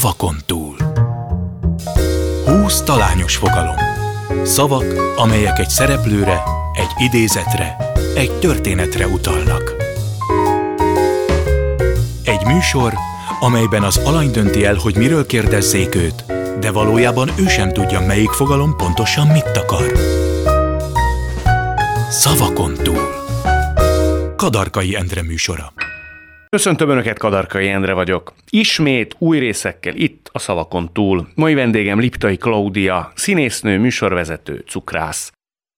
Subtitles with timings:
[0.00, 0.76] Szavakon túl.
[2.46, 3.76] Húsz talányos fogalom.
[4.44, 9.74] Szavak, amelyek egy szereplőre, egy idézetre, egy történetre utalnak.
[12.24, 12.94] Egy műsor,
[13.40, 16.24] amelyben az alany dönti el, hogy miről kérdezzék őt,
[16.60, 19.92] de valójában ő sem tudja, melyik fogalom pontosan mit akar.
[22.10, 23.26] Szavakon túl.
[24.36, 25.72] Kadarkai Endre műsora.
[26.50, 28.32] Köszöntöm Önöket, Kadarkai Endre vagyok.
[28.50, 31.28] Ismét új részekkel itt a szavakon túl.
[31.34, 35.32] Mai vendégem Liptai Klaudia, színésznő, műsorvezető, cukrász.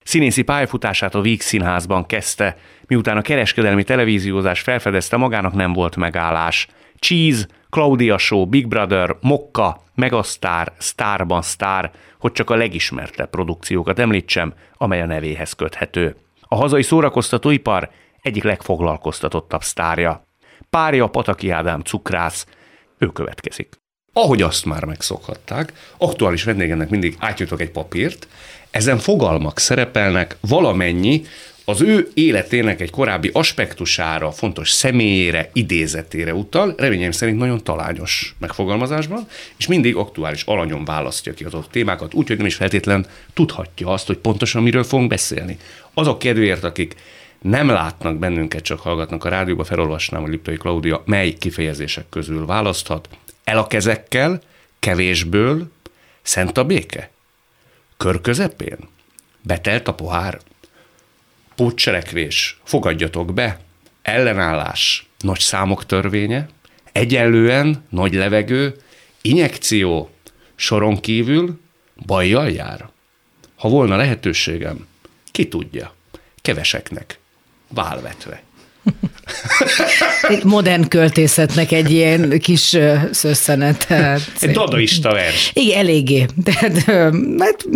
[0.04, 6.68] Színészi pályafutását a Víg Színházban kezdte, miután a kereskedelmi televíziózás felfedezte magának nem volt megállás.
[6.98, 14.54] Cheese, Claudia Show, Big Brother, Mokka, Megastar, Starban Star, hogy csak a legismertebb produkciókat említsem,
[14.76, 16.16] amely a nevéhez köthető.
[16.40, 17.90] A hazai szórakoztatóipar
[18.22, 20.28] egyik legfoglalkoztatottabb sztárja.
[20.70, 22.46] Párja Pataki Ádám cukrász,
[22.98, 23.78] ő következik.
[24.12, 28.28] Ahogy azt már megszokhatták, aktuális vendégemnek mindig átjutok egy papírt,
[28.70, 31.22] ezen fogalmak szerepelnek valamennyi
[31.64, 39.26] az ő életének egy korábbi aspektusára, fontos személyére, idézetére utal, reményem szerint nagyon talányos megfogalmazásban,
[39.56, 44.06] és mindig aktuális alanyon választja ki az adott témákat, úgyhogy nem is feltétlen tudhatja azt,
[44.06, 45.58] hogy pontosan miről fogunk beszélni.
[45.94, 46.94] Azok kedvéért, akik
[47.40, 53.08] nem látnak bennünket, csak hallgatnak a rádióba, felolvasnám, hogy Liptai Klaudia mely kifejezések közül választhat.
[53.44, 54.40] El a kezekkel,
[54.78, 55.70] kevésből,
[56.22, 57.10] szent a béke?
[57.96, 58.78] Kör közepén?
[59.42, 60.40] Betelt a pohár?
[61.54, 63.60] Pótcselekvés, fogadjatok be,
[64.02, 66.48] ellenállás, nagy számok törvénye,
[66.92, 68.76] egyenlően, nagy levegő,
[69.20, 70.10] injekció,
[70.54, 71.60] soron kívül,
[72.06, 72.88] bajjal jár.
[73.56, 74.86] Ha volna lehetőségem,
[75.30, 75.94] ki tudja,
[76.42, 77.19] keveseknek
[77.74, 78.42] válvetve.
[80.28, 82.76] Egy modern költészetnek egy ilyen kis
[83.10, 83.90] szösszenet.
[84.40, 85.50] Egy dadaista vers.
[85.54, 86.26] Igen, eléggé.
[86.44, 86.82] Tehát,
[87.38, 87.66] hát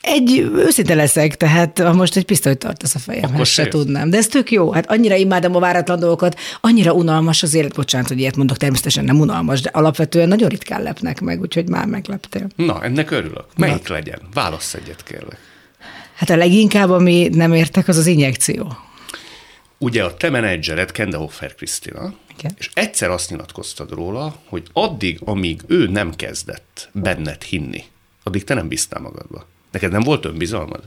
[0.00, 4.10] egy őszinte leszek, tehát ha most egy pisztolyt tartasz a fejemhez, se tudnám.
[4.10, 4.72] De ez tök jó.
[4.72, 9.04] Hát annyira imádom a váratlan dolgokat, annyira unalmas az élet, bocsánat, hogy ilyet mondok, természetesen
[9.04, 12.46] nem unalmas, de alapvetően nagyon ritkán lepnek meg, úgyhogy már megleptél.
[12.56, 13.44] Na, ennek örülök.
[13.56, 13.94] Melyik Na.
[13.94, 14.18] legyen?
[14.34, 15.38] Válasz egyet, kérlek.
[16.14, 18.76] Hát a leginkább, ami nem értek, az az injekció
[19.78, 22.54] ugye a te menedzsered Kendehoffer Krisztina, Igen.
[22.58, 27.84] és egyszer azt nyilatkoztad róla, hogy addig, amíg ő nem kezdett benned hinni,
[28.22, 29.46] addig te nem bíztál magadba.
[29.70, 30.82] Neked nem volt önbizalmad?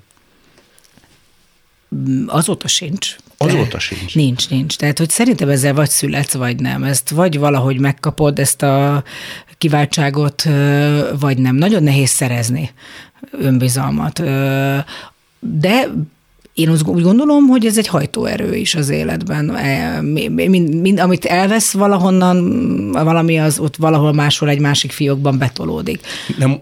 [1.95, 3.15] Mm, azóta sincs.
[3.37, 4.15] Azóta sincs?
[4.15, 4.75] Nincs, nincs.
[4.75, 6.83] Tehát, hogy szerintem ezzel vagy születsz, vagy nem.
[6.83, 9.03] Ezt vagy valahogy megkapod, ezt a
[9.57, 10.43] kiváltságot,
[11.19, 11.55] vagy nem.
[11.55, 12.71] Nagyon nehéz szerezni
[13.31, 14.21] önbizalmat.
[15.39, 15.87] De
[16.61, 19.55] én úgy gondolom, hogy ez egy hajtóerő is az életben.
[19.55, 25.99] E, mind, mind, amit elvesz valahonnan, valami az ott valahol máshol egy másik fiókban betolódik.
[26.37, 26.59] Nem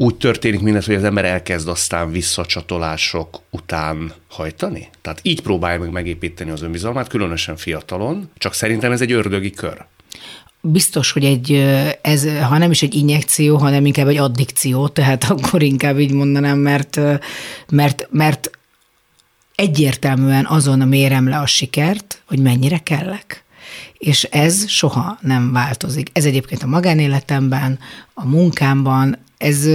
[0.00, 4.88] úgy történik mindez, hogy az ember elkezd aztán visszacsatolások után hajtani?
[5.02, 9.84] Tehát így próbálja meg megépíteni az önbizalmát, különösen fiatalon, csak szerintem ez egy ördögi kör.
[10.60, 11.52] Biztos, hogy egy,
[12.02, 16.58] ez, ha nem is egy injekció, hanem inkább egy addikció, tehát akkor inkább így mondanám,
[16.58, 17.00] mert,
[17.70, 18.57] mert, mert
[19.58, 23.44] egyértelműen azon mérem le a sikert, hogy mennyire kellek.
[23.92, 26.08] És ez soha nem változik.
[26.12, 27.78] Ez egyébként a magánéletemben,
[28.14, 29.66] a munkámban, ez,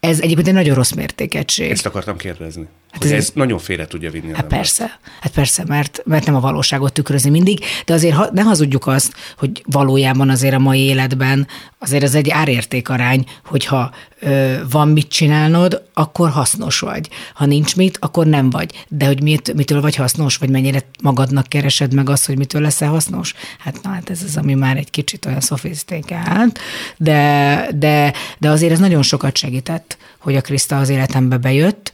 [0.00, 1.70] ez egyébként egy nagyon rossz mértékegység.
[1.70, 2.66] Ezt akartam kérdezni.
[3.02, 4.34] Hát ez, ez nagyon félre tudja vinni.
[4.34, 8.42] Hát persze, hát persze, mert, mert nem a valóságot tükrözi mindig, de azért ha, ne
[8.42, 11.46] hazudjuk azt, hogy valójában azért a mai életben
[11.78, 17.08] azért ez egy árértékarány, hogyha ö, van mit csinálnod, akkor hasznos vagy.
[17.34, 18.84] Ha nincs mit, akkor nem vagy.
[18.88, 22.88] De hogy mit, mitől vagy hasznos, vagy mennyire magadnak keresed meg azt, hogy mitől leszel
[22.88, 26.58] hasznos, hát na, hát ez az, ami már egy kicsit olyan szofisztikált,
[26.96, 31.92] de, de, de azért ez nagyon sokat segített, hogy a Kriszta az életembe bejött,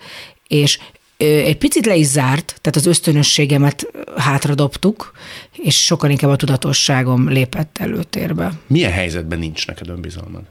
[0.48, 0.78] és
[1.16, 3.86] egy picit le is zárt, tehát az ösztönösségemet
[4.16, 5.12] hátradobtuk,
[5.52, 8.52] és sokkal inkább a tudatosságom lépett előtérbe.
[8.66, 10.42] Milyen helyzetben nincs neked önbizalmad?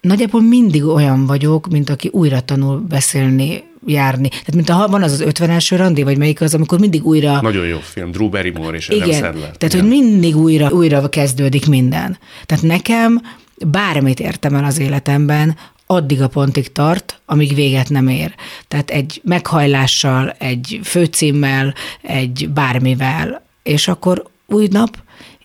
[0.00, 4.28] Nagyjából mindig olyan vagyok, mint aki újra tanul beszélni, járni.
[4.28, 7.40] Tehát mint a, van az az 50 első randi, vagy melyik az, amikor mindig újra...
[7.40, 9.56] Nagyon jó film, Drew Barrymore és Igen, Adam Sandler.
[9.56, 9.80] tehát Igen.
[9.80, 12.18] hogy mindig újra, újra kezdődik minden.
[12.46, 13.22] Tehát nekem
[13.66, 18.34] bármit értem el az életemben, addig a pontig tart, amíg véget nem ér.
[18.68, 24.98] Tehát egy meghajlással, egy főcímmel, egy bármivel, és akkor új nap,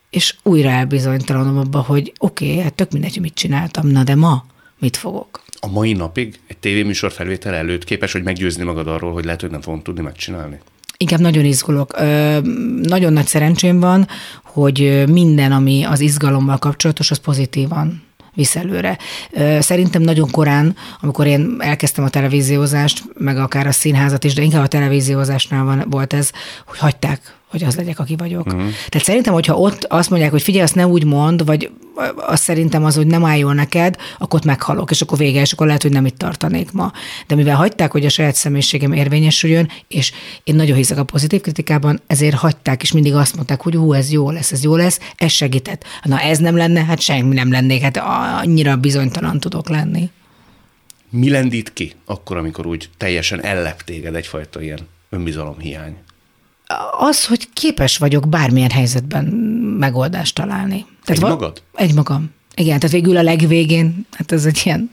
[0.09, 4.45] és újra elbizonytalanom abba, hogy oké, okay, hát tök mindegy, mit csináltam, na de ma
[4.79, 5.43] mit fogok?
[5.59, 9.51] A mai napig egy tévéműsor felvétel előtt képes, hogy meggyőzni magad arról, hogy lehet, hogy
[9.51, 10.59] nem fogom tudni megcsinálni?
[10.97, 11.93] Inkább nagyon izgulok.
[11.97, 12.39] Ö,
[12.81, 14.07] nagyon nagy szerencsém van,
[14.43, 18.03] hogy minden, ami az izgalommal kapcsolatos, az pozitívan
[18.33, 18.97] visz előre.
[19.59, 24.63] Szerintem nagyon korán, amikor én elkezdtem a televíziózást, meg akár a színházat is, de inkább
[24.63, 26.31] a televíziózásnál van, volt ez,
[26.65, 28.45] hogy hagyták hogy az legyek, aki vagyok.
[28.45, 28.61] Uh-huh.
[28.61, 31.71] Tehát szerintem, hogyha ott azt mondják, hogy figyelj, azt ne úgy mond, vagy
[32.15, 35.51] azt szerintem az, hogy nem áll jól neked, akkor ott meghalok, és akkor vége, és
[35.51, 36.91] akkor lehet, hogy nem itt tartanék ma.
[37.27, 40.11] De mivel hagyták, hogy a saját személyiségem érvényesüljön, és
[40.43, 44.11] én nagyon hiszek a pozitív kritikában, ezért hagyták, és mindig azt mondták, hogy hú, ez
[44.11, 45.83] jó lesz, ez jó lesz, ez segített.
[46.03, 48.01] Na ez nem lenne, hát semmi nem lennék, hát
[48.41, 50.09] annyira bizonytalan tudok lenni.
[51.09, 55.95] Mi lendít ki akkor, amikor úgy teljesen ellep téged egyfajta ilyen önbizalomhiány?
[56.99, 59.25] Az, hogy képes vagyok bármilyen helyzetben
[59.79, 60.85] megoldást találni.
[61.03, 61.61] Tehát egy magad?
[61.75, 62.29] Egy magam.
[62.55, 64.91] Igen, tehát végül a legvégén, hát ez egy ilyen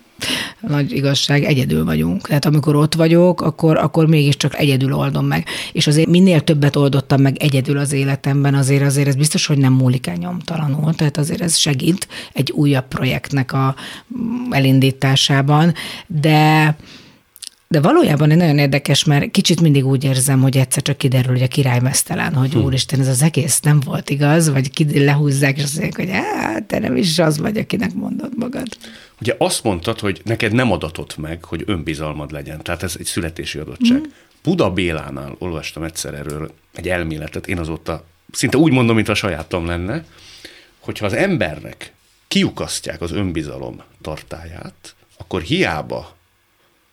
[0.60, 2.26] nagy igazság, egyedül vagyunk.
[2.26, 5.46] Tehát amikor ott vagyok, akkor, akkor mégiscsak egyedül oldom meg.
[5.72, 9.72] És azért minél többet oldottam meg egyedül az életemben, azért azért ez biztos, hogy nem
[9.72, 10.94] múlik el nyomtalanul.
[10.94, 13.74] Tehát azért ez segít egy újabb projektnek a
[14.50, 15.74] elindításában,
[16.06, 16.76] de
[17.70, 21.42] de valójában egy nagyon érdekes, mert kicsit mindig úgy érzem, hogy egyszer csak kiderül, hogy
[21.42, 22.58] a király mesztelen, hogy hm.
[22.58, 26.64] úristen, ez az egész nem volt igaz, vagy ki lehúzzák, és azt mondják, hogy hát,
[26.64, 28.68] te nem is az vagy, akinek mondod magad.
[29.20, 33.58] Ugye azt mondtad, hogy neked nem adatott meg, hogy önbizalmad legyen, tehát ez egy születési
[33.58, 33.98] adottság.
[33.98, 34.10] Mm.
[34.42, 39.66] Buda Bélánál olvastam egyszer erről egy elméletet, én azóta szinte úgy mondom, mint a sajátom
[39.66, 40.04] lenne,
[40.78, 41.92] hogyha az embernek
[42.28, 46.17] kiukasztják az önbizalom tartáját, akkor hiába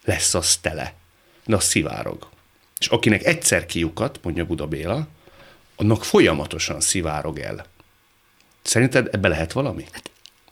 [0.05, 0.93] lesz az tele,
[1.45, 2.27] de az szivárog.
[2.79, 5.07] És akinek egyszer kiukat, mondja Buda Béla,
[5.75, 7.65] annak folyamatosan szivárog el.
[8.61, 9.85] Szerinted ebbe lehet valami?
[9.91, 10.09] Hát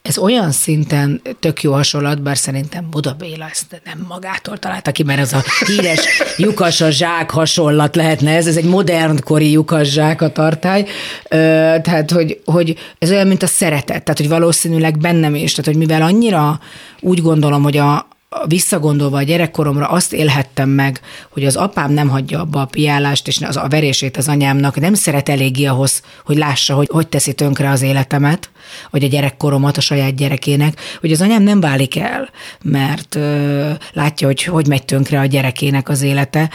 [0.08, 5.02] ez olyan szinten tök jó hasonlat, bár szerintem Buda Béla ezt nem magától találta ki,
[5.02, 9.88] mert ez a híres lyukas a zsák hasonlat lehetne ez, ez egy modern kori lyukas
[9.88, 10.86] zsák a tartály,
[11.28, 15.76] tehát hogy, hogy ez olyan, mint a szeretet, tehát hogy valószínűleg bennem is, tehát hogy
[15.76, 16.60] mivel annyira
[17.00, 18.08] úgy gondolom, hogy a,
[18.46, 21.00] visszagondolva a gyerekkoromra azt élhettem meg,
[21.30, 24.94] hogy az apám nem hagyja abba a piálást, és az, a verését az anyámnak nem
[24.94, 28.50] szeret eléggé ahhoz, hogy lássa, hogy hogy teszi tönkre az életemet,
[28.90, 32.30] vagy a gyerekkoromat a saját gyerekének, hogy az anyám nem válik el,
[32.62, 36.50] mert ö, látja, hogy hogy megy tönkre a gyerekének az élete,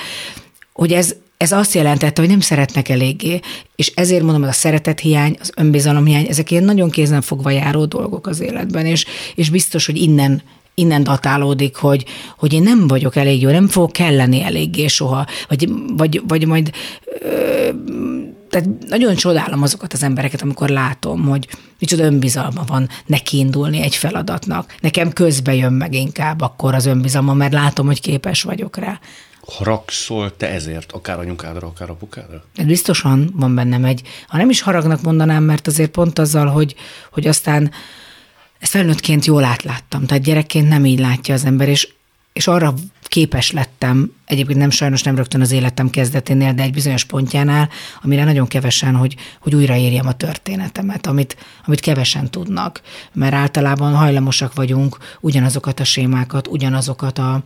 [0.74, 3.40] hogy ez, ez azt jelentette, hogy nem szeretnek eléggé,
[3.76, 8.28] és ezért mondom, hogy a szeretethiány, az önbizalomhiány, ezek ilyen nagyon kézen fogva járó dolgok
[8.28, 9.06] az életben, és,
[9.36, 10.42] és biztos, hogy innen
[10.80, 12.06] innen datálódik, hogy,
[12.38, 16.72] hogy én nem vagyok elég jó, nem fogok kelleni eléggé soha, vagy, vagy, vagy majd
[17.22, 17.70] ö,
[18.50, 21.48] tehát nagyon csodálom azokat az embereket, amikor látom, hogy
[21.80, 24.76] micsoda önbizalma van neki indulni egy feladatnak.
[24.80, 29.00] Nekem közbe jön meg inkább akkor az önbizalma, mert látom, hogy képes vagyok rá.
[29.58, 32.44] Haragszol te ezért, akár anyukádra, akár apukádra?
[32.66, 36.76] Biztosan van bennem egy, ha nem is haragnak mondanám, mert azért pont azzal, hogy,
[37.12, 37.72] hogy aztán
[38.60, 41.88] ezt felnőttként jól átláttam, tehát gyerekként nem így látja az ember, és,
[42.34, 42.74] és arra
[43.04, 47.70] képes lettem, egyébként nem sajnos nem rögtön az életem kezdeténél, de egy bizonyos pontjánál,
[48.02, 52.82] amire nagyon kevesen, hogy, hogy újraírjam a történetemet, amit, amit kevesen tudnak,
[53.14, 57.44] mert általában hajlamosak vagyunk ugyanazokat a sémákat, ugyanazokat a,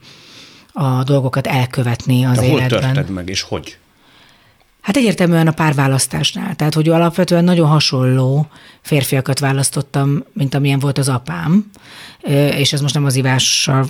[0.73, 2.95] a dolgokat elkövetni az de hol életben.
[2.95, 3.77] Hol meg, és hogy?
[4.83, 6.55] Hát egyértelműen a párválasztásnál.
[6.55, 8.47] Tehát, hogy alapvetően nagyon hasonló
[8.81, 11.69] férfiakat választottam, mint amilyen volt az apám,
[12.57, 13.87] és ez most nem az ivással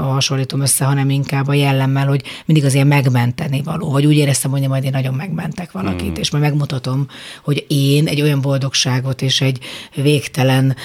[0.00, 4.50] hasonlítom össze, hanem inkább a jellemmel, hogy mindig az ilyen megmenteni való, vagy úgy éreztem,
[4.50, 6.20] hogy majd én nagyon megmentek valakit, mm.
[6.20, 7.06] és majd megmutatom,
[7.44, 9.58] hogy én egy olyan boldogságot és egy
[9.94, 10.76] végtelen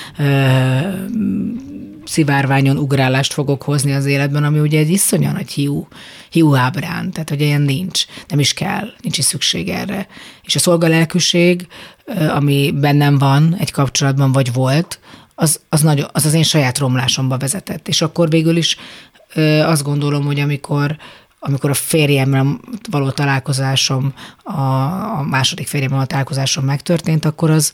[2.12, 5.88] szivárványon ugrálást fogok hozni az életben, ami ugye egy iszonyan nagy hiú,
[6.30, 10.08] hiú ábrán, tehát hogy ilyen nincs, nem is kell, nincs is szükség erre.
[10.44, 11.68] És a szolgalelkűség,
[12.30, 15.00] ami bennem van egy kapcsolatban, vagy volt,
[15.36, 17.88] az, az, nagyon, az az én saját romlásomba vezetett.
[17.88, 18.77] És akkor végül is
[19.65, 20.98] azt gondolom, hogy amikor
[21.44, 24.13] amikor a férjemmel való találkozásom,
[24.44, 24.62] a,
[25.18, 27.74] a második férjemmel a találkozásom megtörtént, akkor az,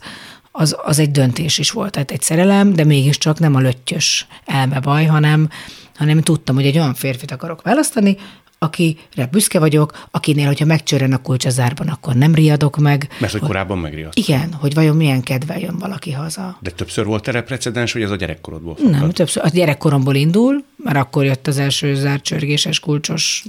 [0.58, 5.04] az, az egy döntés is volt, tehát egy szerelem, de mégiscsak nem a löttyös elmebaj,
[5.04, 5.48] hanem,
[5.96, 8.16] hanem tudtam, hogy egy olyan férfit akarok választani,
[8.58, 13.08] akire büszke vagyok, akinél, hogyha megcsörren a kulcs a zárban, akkor nem riadok meg.
[13.20, 14.18] Mert hogy korábban megriadt.
[14.18, 16.58] Igen, hogy vajon milyen kedve jön valaki haza.
[16.60, 18.90] De többször volt erre precedens, hogy ez a gyerekkorodból fakad?
[18.90, 19.44] Nem, többször.
[19.44, 23.44] A gyerekkoromból indul, mert akkor jött az első zárt csörgéses kulcsos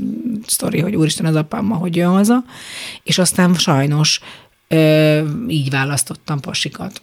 [0.46, 2.44] sztori, hogy úristen az apám ma hogy jön haza,
[3.04, 4.20] és aztán sajnos
[4.70, 7.02] ö, így választottam pasikat.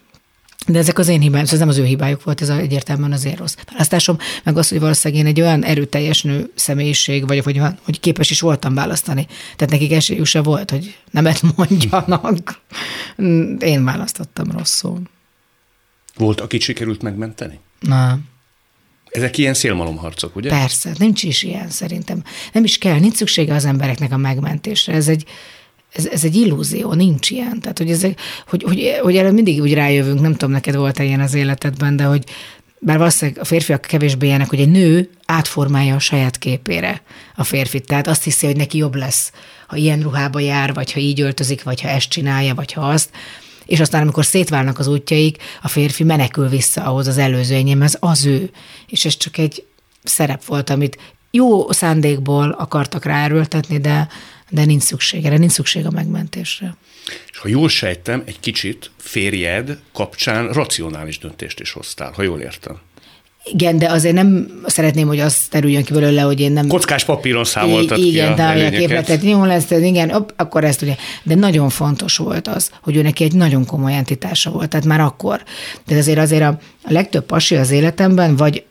[0.66, 3.35] De ezek az én hibáim, ez nem az ő hibájuk volt, ez egyértelműen az én
[3.35, 8.00] rossz választásom, meg az, hogy valószínűleg én egy olyan erőteljes nő személyiség vagyok, hogy, hogy
[8.00, 9.26] képes is voltam választani.
[9.56, 12.61] Tehát nekik esélyük se volt, hogy nemet mondjanak.
[13.58, 15.00] Én választottam rosszul.
[16.16, 17.61] Volt, akit sikerült megmenteni?
[17.80, 18.18] Na.
[19.11, 20.49] Ezek ilyen szélmalomharcok, ugye?
[20.49, 22.23] Persze, nincs is ilyen szerintem.
[22.52, 24.92] Nem is kell, nincs szüksége az embereknek a megmentésre.
[24.92, 25.25] Ez egy,
[25.97, 27.61] ez, ez egy illúzió, nincs ilyen.
[27.61, 31.21] Tehát, hogy, ezek, hogy, hogy, hogy erre mindig úgy rájövünk, nem tudom, neked volt-e ilyen
[31.21, 32.25] az életedben, de hogy
[32.79, 37.03] bár valószínűleg a férfiak kevésbé ilyenek, hogy egy nő átformálja a saját képére
[37.37, 37.87] a férfit.
[37.87, 39.33] Tehát azt hiszi, hogy neki jobb lesz,
[39.67, 43.11] ha ilyen ruhába jár, vagy ha így öltözik, vagy ha ezt csinálja, vagy ha azt.
[43.67, 48.26] És aztán, amikor szétválnak az útjaik, a férfi menekül vissza ahhoz az előző enyémhez, az
[48.26, 48.50] ő.
[48.88, 49.65] És ez csak egy
[50.03, 50.99] szerep volt, amit
[51.37, 54.09] jó szándékból akartak ráerőltetni, de,
[54.50, 56.76] de nincs szükség erre, nincs szükség a megmentésre.
[57.31, 62.76] És ha jól sejtem, egy kicsit férjed kapcsán racionális döntést is hoztál, ha jól értem.
[63.52, 66.66] Igen, de azért nem szeretném, hogy az terüljön ki belőle, hogy én nem...
[66.66, 68.78] Kockás papíron számoltad I- ki igen, de a előnyeket.
[68.78, 70.97] képletet jó lesz, igen, op, akkor ezt ugye.
[71.23, 75.00] De nagyon fontos volt az, hogy ő neki egy nagyon komoly entitása volt, tehát már
[75.00, 75.43] akkor.
[75.87, 78.64] De azért azért a, a legtöbb pasi az életemben, vagy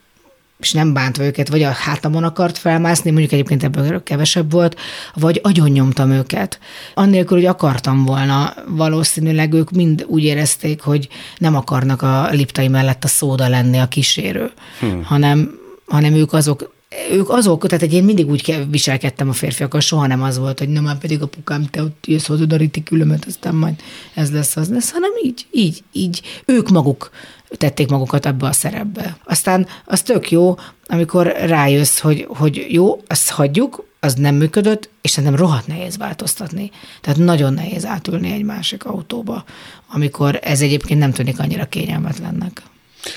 [0.60, 4.80] és nem bántva őket, vagy a hátamon akart felmászni, mondjuk egyébként ebből kevesebb volt,
[5.14, 6.60] vagy agyon nyomtam őket.
[6.94, 11.08] Annélkül, hogy akartam volna, valószínűleg ők mind úgy érezték, hogy
[11.38, 15.04] nem akarnak a liptai mellett a szóda lenni a kísérő, hmm.
[15.04, 16.74] hanem, hanem ők azok,
[17.12, 20.70] ők azok, tehát én mindig úgy ke- viselkedtem a férfiakkal, soha nem az volt, hogy
[20.70, 23.74] nem már pedig apukám, te ott jössz hozzá a ritikülömet, aztán majd
[24.14, 27.12] ez lesz, az lesz, hanem így, így, így, ők maguk
[27.58, 29.18] tették magukat ebbe a szerepbe.
[29.24, 30.56] Aztán az tök jó,
[30.88, 36.72] amikor rájössz, hogy, hogy jó, azt hagyjuk, az nem működött, és szerintem rohadt nehéz változtatni.
[37.02, 39.44] Tehát nagyon nehéz átülni egy másik autóba,
[39.88, 42.62] amikor ez egyébként nem tűnik annyira kényelmetlennek.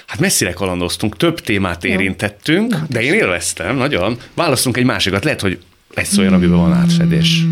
[0.07, 4.19] Hát messzire kalandoztunk, több témát érintettünk, Hát de én élveztem nagyon.
[4.35, 5.59] Választunk egy másikat, lehet, hogy
[5.95, 7.43] lesz olyan, amiben van átfedés.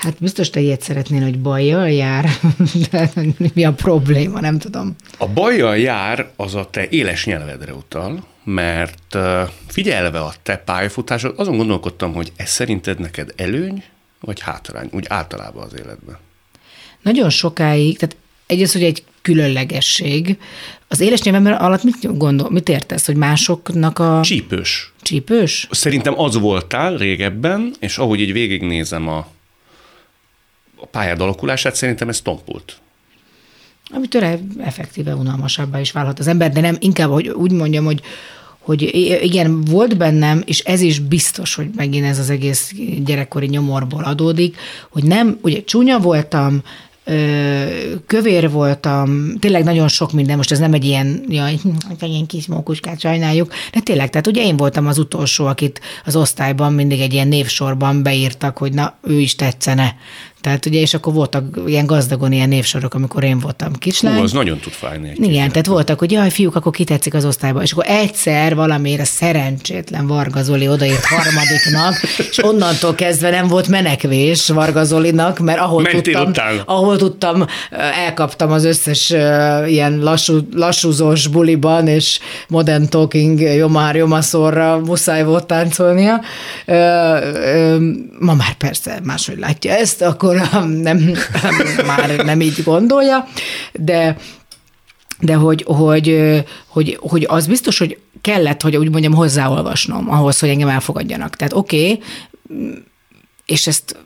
[0.00, 2.30] Hát biztos te ilyet szeretnél, hogy bajjal jár,
[2.90, 3.10] de
[3.54, 4.96] mi a probléma, nem tudom.
[5.18, 9.16] A bajjal jár, az a te éles nyelvedre utal, mert
[9.66, 13.82] figyelve a te pályafutásod, azon gondolkodtam, hogy ez szerinted neked előny,
[14.20, 16.16] vagy hátrány, úgy általában az életben.
[17.02, 18.16] Nagyon sokáig, tehát
[18.46, 20.38] egyrészt, hogy egy különlegesség.
[20.88, 24.20] Az éles nyelvemben alatt mit gondol, mit értesz, hogy másoknak a...
[24.22, 24.92] Csípős.
[25.02, 25.68] Csípős?
[25.70, 29.26] Szerintem az voltál régebben, és ahogy így végignézem a,
[30.80, 32.78] a pályád alakulását, szerintem ez tompult.
[33.92, 38.00] Amitől effektíve unalmasabbá is válhat az ember, de nem inkább, hogy úgy mondjam, hogy
[38.60, 38.82] hogy
[39.22, 42.72] igen, volt bennem, és ez is biztos, hogy megint ez az egész
[43.04, 44.56] gyerekkori nyomorból adódik,
[44.90, 46.62] hogy nem, ugye csúnya voltam,
[48.06, 51.58] kövér voltam, tényleg nagyon sok minden, most ez nem egy ilyen, jaj,
[52.00, 56.72] ilyen kis mókuskát sajnáljuk, de tényleg, tehát ugye én voltam az utolsó, akit az osztályban
[56.72, 59.96] mindig egy ilyen névsorban beírtak, hogy na, ő is tetszene.
[60.40, 64.16] Tehát ugye, és akkor voltak ilyen gazdagon ilyen névsorok, amikor én voltam kislány.
[64.16, 65.08] Hú, az nagyon tud fájni.
[65.08, 67.62] Egy Igen, tehát voltak, hogy jaj, fiúk, akkor kitetszik az osztályba.
[67.62, 74.48] És akkor egyszer valamiért szerencsétlen Varga Zoli odaírt harmadiknak, és onnantól kezdve nem volt menekvés
[74.48, 76.62] Varga Zolinak, mert ahol Mentél tudtam, utána.
[76.64, 77.44] ahol tudtam,
[78.04, 82.18] elkaptam az összes uh, ilyen lassú, lassúzós buliban, és
[82.48, 86.20] modern talking jomár jomaszorra muszáj volt táncolnia.
[86.66, 86.76] Uh,
[88.18, 90.29] ma már persze máshogy látja ezt, akkor
[90.88, 91.12] nem,
[91.86, 93.28] már nem így gondolja,
[93.72, 94.16] de
[95.20, 100.48] de hogy, hogy, hogy, hogy az biztos, hogy kellett, hogy úgy mondjam, hozzáolvasnom ahhoz, hogy
[100.48, 101.36] engem elfogadjanak.
[101.36, 102.02] Tehát oké, okay,
[103.46, 103.96] és ezt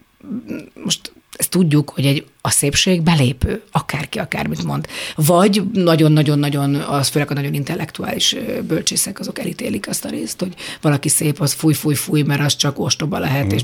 [0.84, 4.86] most ezt tudjuk, hogy egy, a szépség belépő, akárki akármit mond.
[5.14, 8.36] Vagy nagyon-nagyon-nagyon, az főleg a nagyon intellektuális
[8.66, 13.18] bölcsészek, azok elítélik azt a részt, hogy valaki szép, az fúj-fúj-fúj, mert az csak ostoba
[13.18, 13.44] lehet.
[13.44, 13.48] Mm.
[13.48, 13.62] És,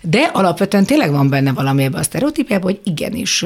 [0.00, 3.44] de alapvetően tényleg van benne valami ebbe a sztereotípiában, hogy igenis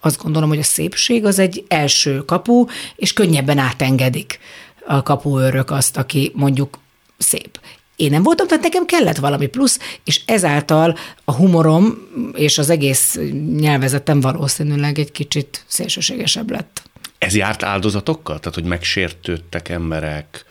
[0.00, 2.64] azt gondolom, hogy a szépség az egy első kapu,
[2.96, 4.38] és könnyebben átengedik
[4.86, 6.78] a kapuőrök azt, aki mondjuk
[7.18, 7.60] szép.
[8.00, 13.18] Én nem voltam, tehát nekem kellett valami plusz, és ezáltal a humorom és az egész
[13.56, 16.82] nyelvezetem valószínűleg egy kicsit szélsőségesebb lett.
[17.18, 18.38] Ez járt áldozatokkal?
[18.38, 20.44] Tehát, hogy megsértődtek emberek,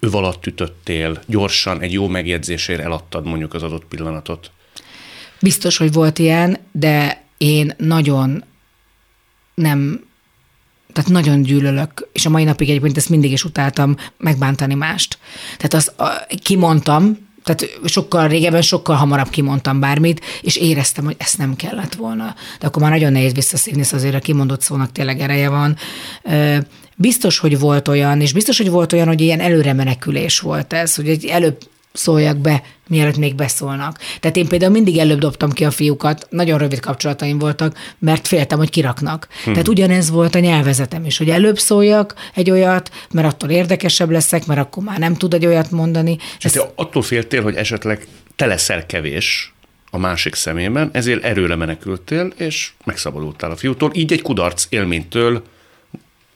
[0.00, 4.50] ő alatt ütöttél, gyorsan egy jó megjegyzésért eladtad mondjuk az adott pillanatot?
[5.40, 8.44] Biztos, hogy volt ilyen, de én nagyon
[9.54, 10.05] nem
[10.96, 15.18] tehát nagyon gyűlölök, és a mai napig egyébként ezt mindig is utáltam megbántani mást.
[15.56, 15.94] Tehát azt
[16.42, 22.34] kimondtam, tehát sokkal régebben, sokkal hamarabb kimondtam bármit, és éreztem, hogy ezt nem kellett volna.
[22.60, 25.76] De akkor már nagyon nehéz visszaszívni, szóval azért a kimondott szónak tényleg ereje van.
[26.96, 30.94] Biztos, hogy volt olyan, és biztos, hogy volt olyan, hogy ilyen előre menekülés volt ez,
[30.94, 31.58] hogy egy előbb
[31.96, 33.98] szóljak be, mielőtt még beszólnak.
[34.20, 38.58] Tehát én például mindig előbb dobtam ki a fiúkat, nagyon rövid kapcsolataim voltak, mert féltem,
[38.58, 39.28] hogy kiraknak.
[39.44, 39.52] Hmm.
[39.52, 44.46] Tehát ugyanez volt a nyelvezetem is, hogy előbb szóljak egy olyat, mert attól érdekesebb leszek,
[44.46, 46.18] mert akkor már nem tud egy olyat mondani.
[46.40, 49.54] És te attól féltél, hogy esetleg te leszel kevés,
[49.90, 55.42] a másik szemében, ezért erőle menekültél, és megszabadultál a fiútól, így egy kudarc élménytől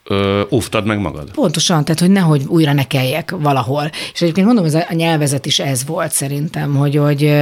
[0.03, 1.31] ö, óvtad meg magad.
[1.31, 3.89] Pontosan, tehát hogy nehogy újra ne kelljek valahol.
[4.13, 7.33] És egyébként mondom, ez a nyelvezet is ez volt szerintem, hogy, hogy,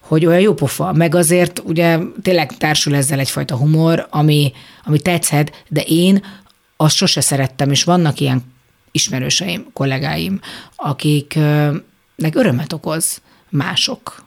[0.00, 4.52] hogy olyan jó pofa, meg azért ugye tényleg társul ezzel egyfajta humor, ami,
[4.84, 6.24] ami tetszhet, de én
[6.76, 8.42] azt sose szerettem, és vannak ilyen
[8.90, 10.40] ismerőseim, kollégáim,
[10.76, 14.24] akiknek örömet okoz mások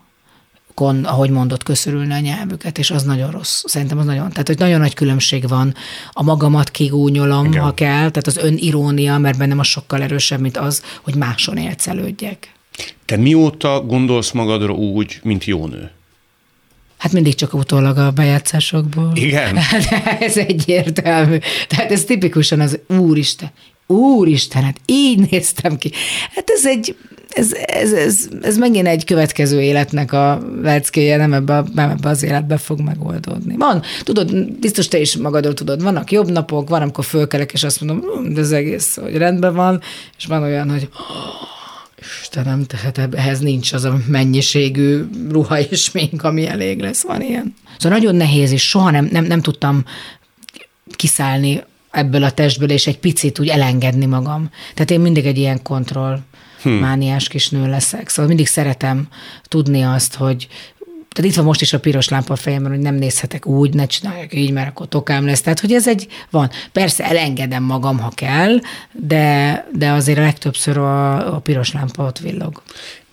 [0.76, 3.62] kon, ahogy mondott, köszörülni a nyelvüket, és az nagyon rossz.
[3.66, 5.74] Szerintem az nagyon, tehát hogy nagyon nagy különbség van.
[6.12, 7.62] A magamat kigúnyolom, Igen.
[7.62, 12.52] ha kell, tehát az önirónia, mert bennem az sokkal erősebb, mint az, hogy máson élcelődjek.
[13.04, 15.90] Te mióta gondolsz magadra úgy, mint jó nő?
[16.96, 19.12] Hát mindig csak utólag a bejátszásokból.
[19.14, 19.54] Igen.
[19.54, 21.38] De ez egyértelmű.
[21.68, 23.50] Tehát ez tipikusan az úristen,
[23.86, 25.90] úristen, hát így néztem ki.
[26.34, 26.96] Hát ez egy,
[27.28, 32.22] ez, ez, ez, ez megint egy következő életnek a leckéje, nem ebbe, nem ebbe az
[32.22, 33.56] életbe fog megoldódni.
[33.56, 37.80] Van, tudod, biztos te is magadról tudod, vannak jobb napok, van, amikor fölkelek, és azt
[37.80, 39.80] mondom, hm, de ez egész, hogy rendben van,
[40.18, 40.88] és van olyan, hogy
[42.20, 47.54] Istenem, tehát ehhez nincs az a mennyiségű ruha és mink, ami elég lesz, van ilyen.
[47.78, 49.84] Szóval nagyon nehéz, és soha nem, nem, nem tudtam
[50.96, 54.50] kiszállni ebből a testből, és egy picit úgy elengedni magam.
[54.74, 56.18] Tehát én mindig egy ilyen kontroll
[56.68, 56.78] hmm.
[56.78, 58.08] mániás kis nő leszek.
[58.08, 59.08] Szóval mindig szeretem
[59.48, 60.48] tudni azt, hogy
[61.16, 63.86] tehát itt van most is a piros lámpa a fejemben, hogy nem nézhetek úgy, ne
[63.86, 65.40] csináljak így, mert akkor tokám lesz.
[65.40, 66.50] Tehát, hogy ez egy, van.
[66.72, 68.58] Persze elengedem magam, ha kell,
[68.92, 72.62] de, de azért a legtöbbször a, a piros lámpa ott villog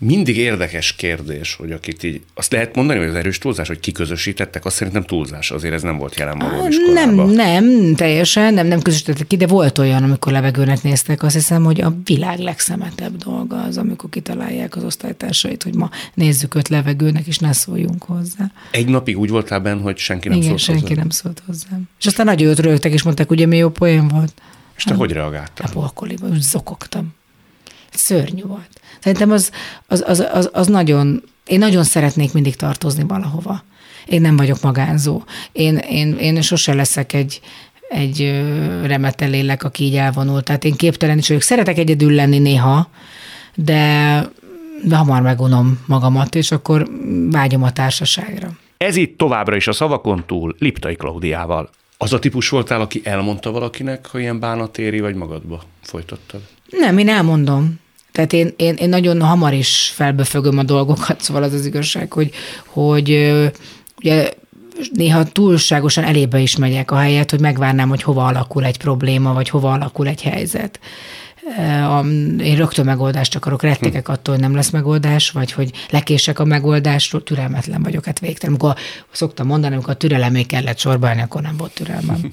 [0.04, 4.66] mindig érdekes kérdés, hogy akit így, azt lehet mondani, hogy az erős túlzás, hogy kiközösítettek,
[4.66, 9.28] azt szerintem túlzás, azért ez nem volt jelen magam Nem, nem, teljesen, nem, nem közösítettek
[9.28, 13.78] ki, de volt olyan, amikor levegőnek néztek, azt hiszem, hogy a világ legszemetebb dolga az,
[13.78, 18.52] amikor kitalálják az osztálytársait, hogy ma nézzük öt levegőnek, és ne szóljunk hozzá.
[18.72, 20.96] Egy napig úgy voltál benne, hogy senki nem Igen, szólt senki hozzá.
[20.96, 21.90] nem szólt hozzám.
[22.00, 24.34] És aztán nagyon rögtek, és mondták, ugye mi jó poén volt.
[24.78, 25.68] És te hát, hogy reagáltál?
[25.68, 27.14] A pokoliba, úgy zokogtam.
[27.94, 28.82] Szörnyű volt.
[29.00, 29.52] Szerintem az,
[29.88, 33.64] az, az, az, az nagyon, én nagyon szeretnék mindig tartozni valahova.
[34.06, 35.24] Én nem vagyok magánzó.
[35.52, 37.42] Én, én, én sose leszek egy,
[37.90, 38.44] egy
[38.84, 40.42] remete lélek, aki így elvonul.
[40.42, 41.44] Tehát én képtelen is vagyok.
[41.44, 42.90] Szeretek egyedül lenni néha,
[43.56, 44.22] de,
[44.84, 46.88] de hamar megunom magamat, és akkor
[47.32, 48.52] vágyom a társaságra.
[48.78, 51.70] Ez itt továbbra is a szavakon túl Liptai Klaudiával.
[51.98, 56.42] Az a típus voltál, aki elmondta valakinek, ha ilyen bánat éri, vagy magadba folytattad?
[56.70, 57.80] Nem, én elmondom.
[58.14, 62.32] Tehát én, én, én nagyon hamar is felbefögöm a dolgokat, szóval az az igazság, hogy,
[62.66, 63.10] hogy
[63.98, 64.34] ugye
[64.94, 69.50] néha túlságosan elébe is megyek a helyet, hogy megvárnám, hogy hova alakul egy probléma, vagy
[69.50, 70.80] hova alakul egy helyzet.
[72.40, 77.24] Én rögtön megoldást akarok, rettegek attól, hogy nem lesz megoldás, vagy hogy lekések a megoldásról,
[77.24, 78.56] türelmetlen vagyok, hát végtelen.
[78.56, 82.20] Amikor szoktam mondani, amikor a türelemé kellett sorba akkor nem volt türelmem.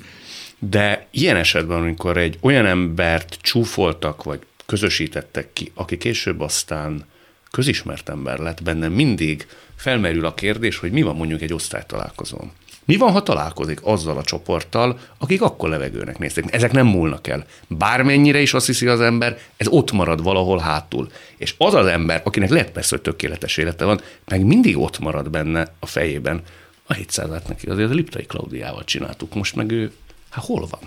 [0.70, 4.40] De ilyen esetben, amikor egy olyan embert csúfoltak, vagy
[4.70, 7.04] közösítettek ki, aki később aztán
[7.50, 12.52] közismert ember lett, benne mindig felmerül a kérdés, hogy mi van mondjuk egy osztálytalálkozón.
[12.84, 16.44] Mi van, ha találkozik azzal a csoporttal, akik akkor levegőnek nézték?
[16.50, 17.46] Ezek nem múlnak el.
[17.68, 21.10] Bármennyire is azt hiszi az ember, ez ott marad valahol hátul.
[21.36, 25.30] És az az ember, akinek lehet persze, hogy tökéletes élete van, meg mindig ott marad
[25.30, 26.42] benne a fejében.
[26.86, 29.92] A 700 neki azért a Liptai Klaudiával csináltuk, most meg ő,
[30.30, 30.80] hát hol van?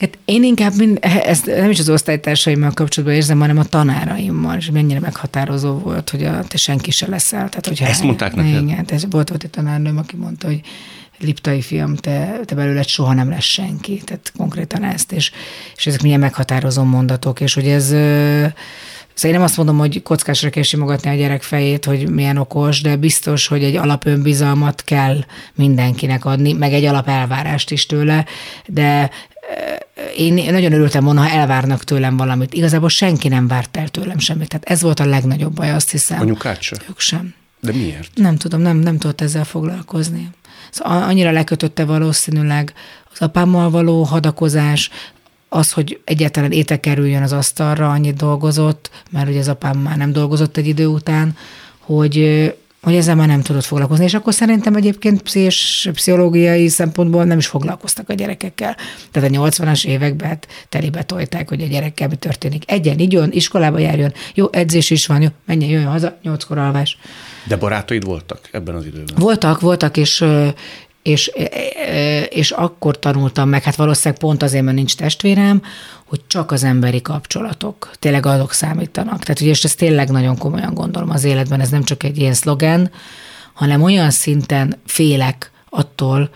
[0.00, 4.70] Hát én inkább mind, ezt nem is az osztálytársaimmal kapcsolatban érzem, hanem a tanáraimmal, és
[4.70, 7.48] mennyire meghatározó volt, hogy a, te senki se leszel.
[7.48, 8.62] Tehát, hogyha ezt mondták neked?
[8.62, 10.60] Igen, ez volt, volt egy tanárnőm, aki mondta, hogy
[11.18, 14.02] Liptai fiam, te, te belőled soha nem lesz senki.
[14.04, 15.30] Tehát konkrétan ezt, és,
[15.76, 17.94] és ezek milyen meghatározó mondatok, és hogy ez
[19.16, 22.80] Szóval én nem azt mondom, hogy kockásra kell simogatni a gyerek fejét, hogy milyen okos,
[22.80, 28.24] de biztos, hogy egy alapönbizalmat kell mindenkinek adni, meg egy alapelvárást is tőle,
[28.66, 29.10] de
[30.16, 32.54] én nagyon örültem volna, ha elvárnak tőlem valamit.
[32.54, 34.48] Igazából senki nem várt el tőlem semmit.
[34.48, 36.20] Tehát ez volt a legnagyobb baj, azt hiszem.
[36.20, 36.78] Anyukád sem?
[36.88, 37.34] Ők sem.
[37.60, 38.10] De miért?
[38.14, 40.30] Nem tudom, nem, nem tudott ezzel foglalkozni.
[40.70, 42.72] Szóval annyira lekötötte valószínűleg
[43.12, 44.90] az apámmal való hadakozás,
[45.48, 50.12] az, hogy egyáltalán étel kerüljön az asztalra, annyit dolgozott, mert ugye az apám már nem
[50.12, 51.36] dolgozott egy idő után,
[51.78, 52.54] hogy
[52.86, 54.04] hogy ezzel már nem tudott foglalkozni.
[54.04, 58.76] És akkor szerintem egyébként pszichés, pszichológiai szempontból nem is foglalkoztak a gyerekekkel.
[59.10, 62.70] Tehát a 80-as években hát telibe tolták, hogy a gyerekkel mi történik.
[62.70, 66.98] Egyen, igyon, iskolába járjon, jó edzés is van, jó, menjen, jöjjön haza, nyolckor alvás.
[67.46, 69.14] De barátaid voltak ebben az időben?
[69.16, 70.24] Voltak, voltak, és
[71.06, 71.30] és,
[72.28, 75.62] és akkor tanultam meg, hát valószínűleg pont azért, mert nincs testvérem,
[76.04, 79.22] hogy csak az emberi kapcsolatok, tényleg azok számítanak.
[79.22, 82.34] Tehát ugye, és ezt tényleg nagyon komolyan gondolom az életben, ez nem csak egy ilyen
[82.34, 82.90] szlogen,
[83.52, 86.30] hanem olyan szinten félek attól,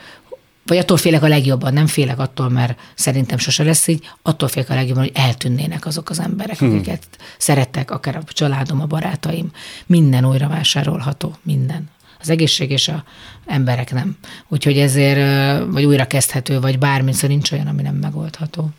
[0.67, 4.71] vagy attól félek a legjobban, nem félek attól, mert szerintem sose lesz így, attól félek
[4.71, 6.71] a legjobban, hogy eltűnnének azok az emberek, hmm.
[6.71, 7.03] akiket
[7.39, 9.51] szerettek, akár a családom, a barátaim.
[9.87, 11.91] Minden újra vásárolható, minden.
[12.21, 13.05] Az egészség és a
[13.47, 14.17] emberek nem.
[14.49, 18.71] Úgyhogy ezért, vagy újra kezdhető, vagy bármi, szóval nincs olyan, ami nem megoldható.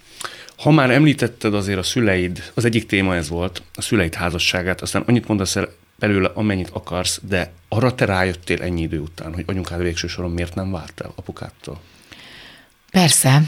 [0.57, 5.03] Ha már említetted azért a szüleid, az egyik téma ez volt, a szüleid házasságát, aztán
[5.07, 9.81] annyit mondasz el belőle, amennyit akarsz, de arra te rájöttél ennyi idő után, hogy anyukád
[9.81, 11.79] végső soron miért nem várt el apukától?
[12.91, 13.41] Persze,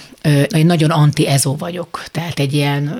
[0.56, 3.00] én nagyon anti-ezó vagyok, tehát egy ilyen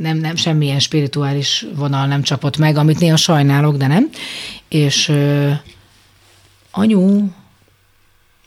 [0.00, 4.08] nem, nem, semmilyen spirituális vonal nem csapott meg, amit néha sajnálok, de nem.
[4.68, 5.12] És
[6.70, 7.28] anyu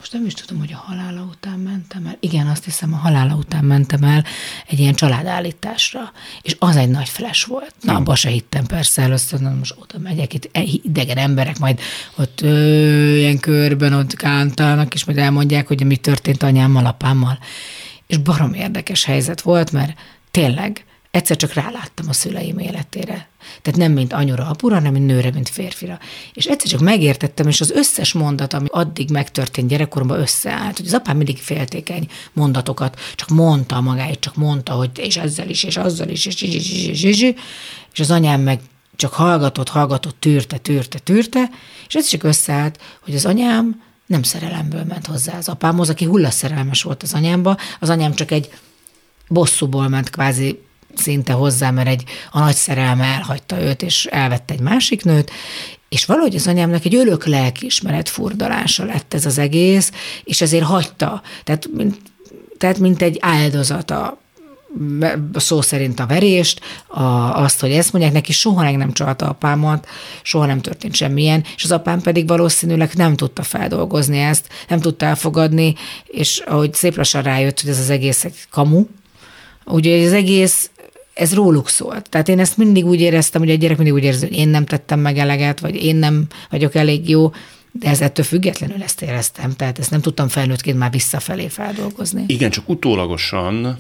[0.04, 2.18] most nem is tudom, hogy a halála után mentem el.
[2.20, 4.24] Igen, azt hiszem, a halála után mentem el
[4.68, 6.12] egy ilyen családállításra.
[6.42, 7.74] És az egy nagy flash volt.
[7.82, 10.50] Na, abba se hittem persze először, na, most oda megyek, itt
[10.84, 11.80] idegen emberek majd
[12.16, 17.40] ott ö, ilyen körben ott kántálnak, és majd elmondják, hogy mi történt anyámmal, apámmal.
[18.08, 19.98] És barom érdekes helyzet volt, mert
[20.34, 23.28] tényleg egyszer csak ráláttam a szüleim életére.
[23.62, 26.00] Tehát nem mint anyura, apura, hanem mint nőre, mint férfira.
[26.34, 30.94] És egyszer csak megértettem, és az összes mondat, ami addig megtörtént gyerekkoromban összeállt, hogy az
[30.94, 36.08] apám mindig féltékeny mondatokat, csak mondta magáit, csak mondta, hogy és ezzel is, és azzal
[36.08, 37.22] is, és, és, és, és,
[37.94, 38.60] és, az anyám meg
[38.96, 41.50] csak hallgatott, hallgatott, tűrte, tűrte, tűrte,
[41.88, 46.84] és ez csak összeállt, hogy az anyám nem szerelemből ment hozzá az apámhoz, aki hullaszerelmes
[46.84, 48.50] volt az anyámba, az anyám csak egy
[49.34, 50.60] bosszúból ment kvázi
[50.96, 55.32] szinte hozzá, mert egy a nagy szerelme elhagyta őt, és elvette egy másik nőt,
[55.90, 59.92] és valahogy az anyámnak egy örök lelkiismeret furdalása lett ez az egész,
[60.24, 61.22] és ezért hagyta.
[61.44, 61.98] Tehát mint,
[62.58, 64.22] tehát mint egy áldozata
[65.34, 67.04] szó szerint a verést, a,
[67.44, 69.88] azt, hogy ezt mondják, neki soha nem csalta apámat,
[70.22, 75.06] soha nem történt semmilyen, és az apám pedig valószínűleg nem tudta feldolgozni ezt, nem tudta
[75.06, 78.86] elfogadni, és ahogy szép lassan rájött, hogy ez az egész egy kamu,
[79.66, 80.70] ugye az egész
[81.14, 82.10] ez róluk szólt.
[82.10, 84.66] Tehát én ezt mindig úgy éreztem, hogy egy gyerek mindig úgy érzi, hogy én nem
[84.66, 87.32] tettem meg eleget, vagy én nem vagyok elég jó,
[87.72, 92.24] de ez ettől függetlenül ezt éreztem, tehát ezt nem tudtam felnőttként már visszafelé feldolgozni.
[92.28, 93.78] Igen, csak utólagosan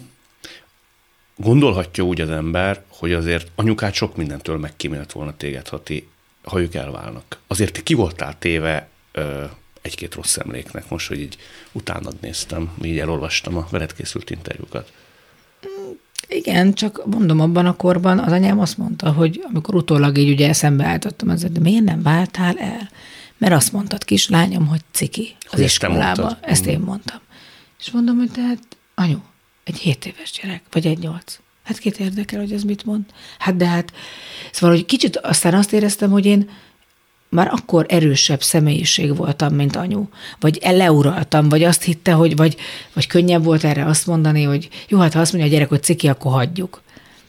[1.36, 6.08] gondolhatja úgy az ember, hogy azért anyukát sok mindentől megkímélt volna téged, ha, ti,
[6.43, 7.39] ha ők elválnak.
[7.48, 9.43] Azért ti ki voltál téve ö,
[9.82, 11.38] egy-két rossz emléknek, most, hogy így
[11.72, 14.91] utánad néztem, így elolvastam a veled készült interjúkat.
[16.36, 20.50] Igen, csak mondom, abban a korban az anyám azt mondta, hogy amikor utólag így ugye
[20.50, 22.89] eszembe álltottam, az, de miért nem váltál el?
[23.38, 26.38] Mert azt mondtad, kislányom, hogy ciki az hogy iskolába.
[26.41, 27.19] Ezt én mondtam.
[27.80, 28.60] És mondom, hogy tehát
[28.96, 29.17] anyu,
[29.63, 31.39] egy 7 éves gyerek, vagy egy 8.
[31.63, 33.06] Hát kit érdekel, hogy ez mit mond?
[33.39, 33.93] Hát de hát,
[34.52, 36.50] szóval, hogy kicsit aztán azt éreztem, hogy én
[37.34, 40.06] már akkor erősebb személyiség voltam, mint anyu.
[40.39, 42.56] Vagy leuraltam, vagy azt hitte, hogy, vagy,
[42.93, 45.84] vagy könnyebb volt erre azt mondani, hogy jó, hát ha azt mondja a gyerek, hogy
[45.84, 46.82] ciki, akkor hagyjuk.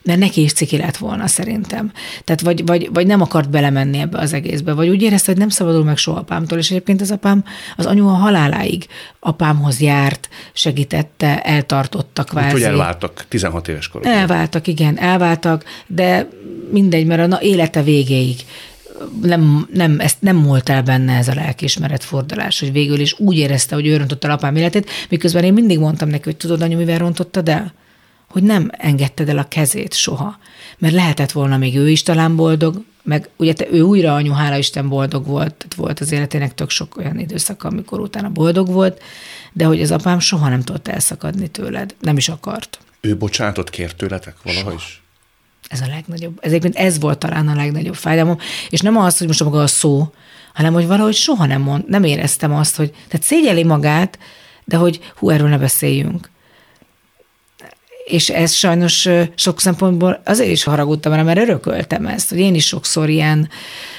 [0.03, 1.93] Mert neki is ciki lett volna szerintem.
[2.25, 5.49] Tehát vagy, vagy, vagy nem akart belemenni ebbe az egészbe, vagy úgy érezte, hogy nem
[5.49, 7.45] szabadul meg soha apámtól, és egyébként az apám,
[7.77, 8.87] az anyu a haláláig
[9.21, 12.47] apámhoz járt, segítette, eltartottak kvázi.
[12.47, 14.13] Úgy, hogy elváltak 16 éves korban.
[14.13, 16.29] Elváltak, igen, elváltak, de
[16.71, 18.37] mindegy, mert a na, élete végéig
[19.23, 23.37] nem, nem, ezt nem múlt el benne ez a lelkiismeret fordulás, hogy végül is úgy
[23.37, 26.77] érezte, hogy ő rontotta a apám életét, miközben én mindig mondtam neki, hogy tudod, anyu,
[26.77, 27.75] mivel rontottad el?
[28.29, 30.39] Hogy nem engedted el a kezét soha.
[30.79, 34.57] Mert lehetett volna még ő is talán boldog, meg ugye te, ő újra anyu, hála
[34.57, 39.03] Isten boldog volt, tehát volt az életének tök sok olyan időszak, amikor utána boldog volt,
[39.53, 42.79] de hogy az apám soha nem tudott elszakadni tőled, nem is akart.
[43.01, 44.75] Ő bocsánatot kért tőletek valaha soha.
[44.75, 45.04] is?
[45.69, 49.45] Ez a legnagyobb, ez, ez volt talán a legnagyobb fájdalmam, és nem az, hogy most
[49.45, 50.13] maga a szó,
[50.55, 54.19] hanem hogy valahogy soha nem, mond, nem éreztem azt, hogy, tehát szégyeli magát,
[54.65, 56.33] de hogy hú, erről ne beszéljünk.
[58.05, 63.09] És ez sajnos sok szempontból azért is haragudtam mert örököltem ezt, hogy én is sokszor
[63.09, 63.49] ilyen...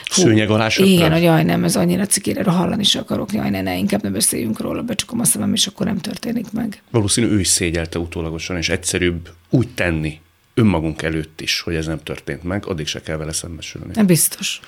[0.05, 3.61] Hú, Szőnyeg alá Igen, hogy jaj, nem, ez annyira cikére, hallani is akarok, jaj, ne,
[3.61, 6.81] ne, inkább ne beszéljünk róla, becsukom a szemem, és akkor nem történik meg.
[6.91, 10.19] Valószínű ő is szégyelte utólagosan, és egyszerűbb úgy tenni,
[10.55, 13.91] önmagunk előtt is, hogy ez nem történt meg, addig se kell vele szembesülni.
[13.93, 14.59] Nem biztos.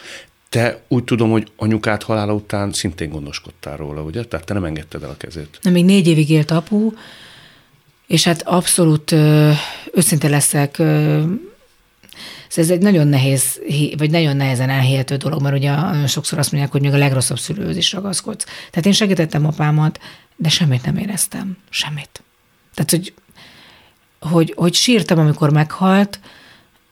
[0.50, 4.24] Te úgy tudom, hogy anyukát halála után szintén gondoskodtál róla, ugye?
[4.24, 5.60] Tehát te nem engedted el a kezét.
[5.62, 6.92] Nem, még négy évig élt apu,
[8.08, 9.12] és hát abszolút
[9.94, 10.82] őszinte leszek,
[12.56, 13.62] ez egy nagyon nehéz,
[13.98, 15.76] vagy nagyon nehezen elhihető dolog, mert ugye
[16.08, 18.44] sokszor azt mondják, hogy még a legrosszabb szülőhöz is ragaszkodsz.
[18.44, 20.00] Tehát én segítettem apámat,
[20.36, 21.58] de semmit nem éreztem.
[21.70, 22.24] Semmit.
[22.74, 23.14] Tehát, hogy,
[24.20, 26.20] hogy, hogy sírtam, amikor meghalt,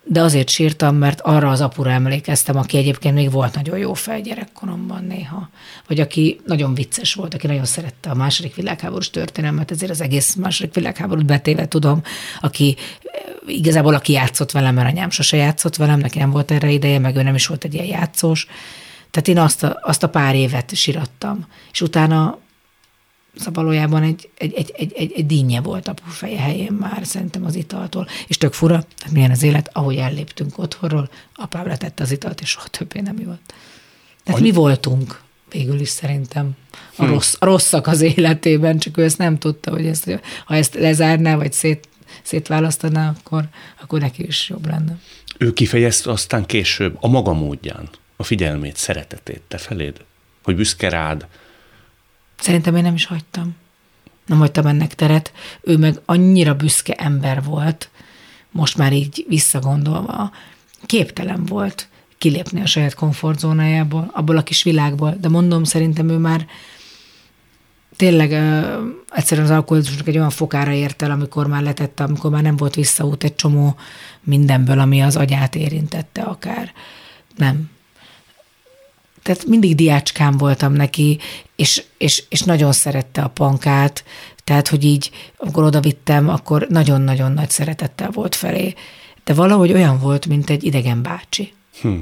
[0.07, 4.21] de azért sírtam, mert arra az apura emlékeztem, aki egyébként még volt nagyon jó fej
[4.21, 5.49] gyerekkoromban néha.
[5.87, 10.35] Vagy aki nagyon vicces volt, aki nagyon szerette a második világháborús történelmet, ezért az egész
[10.35, 12.01] második világháborút betéve tudom,
[12.41, 12.75] aki
[13.47, 17.15] igazából aki játszott velem, mert anyám sose játszott velem, neki nem volt erre ideje, meg
[17.15, 18.47] ő nem is volt egy ilyen játszós.
[19.11, 21.45] Tehát én azt a, azt a pár évet sirattam.
[21.71, 22.37] És utána
[23.35, 27.45] Szóval valójában egy, egy, egy, egy, egy, egy dinnye volt apu feje helyén már szerintem
[27.45, 28.07] az italtól.
[28.27, 32.49] És tök fura, tehát milyen az élet, ahogy elléptünk otthonról, apám letette az italt, és
[32.49, 33.53] soha többé nem ivott.
[34.23, 34.47] Tehát Any...
[34.47, 36.51] mi voltunk végül is szerintem
[36.95, 37.11] a, hm.
[37.11, 41.35] rossz, a rosszak az életében, csak ő ezt nem tudta, hogy ezt, ha ezt lezárná,
[41.35, 41.87] vagy szét,
[42.23, 43.43] szétválasztaná, akkor,
[43.81, 44.99] akkor neki is jobb lenne.
[45.37, 50.01] Ő kifejezte aztán később a maga módján a figyelmét, szeretetét te feléd,
[50.43, 51.27] hogy büszke rád,
[52.39, 53.55] Szerintem én nem is hagytam.
[54.25, 55.31] Nem hagytam ennek teret.
[55.61, 57.89] Ő meg annyira büszke ember volt,
[58.51, 60.31] most már így visszagondolva,
[60.85, 65.17] képtelen volt kilépni a saját komfortzónájából, abból a kis világból.
[65.19, 66.45] De mondom, szerintem ő már
[67.95, 72.41] tényleg uh, egyszerűen az alkoholizmusnak egy olyan fokára ért el, amikor már letette, amikor már
[72.41, 73.75] nem volt visszaút egy csomó
[74.23, 76.73] mindenből, ami az agyát érintette akár.
[77.35, 77.69] Nem
[79.25, 81.19] tehát mindig diácskám voltam neki,
[81.55, 84.03] és, és, és nagyon szerette a pankát,
[84.43, 88.73] tehát, hogy így, amikor oda vittem, akkor nagyon-nagyon nagy szeretettel volt felé.
[89.23, 91.53] De valahogy olyan volt, mint egy idegen bácsi.
[91.81, 91.97] Hm.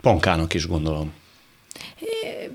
[0.00, 1.12] Pankának is gondolom.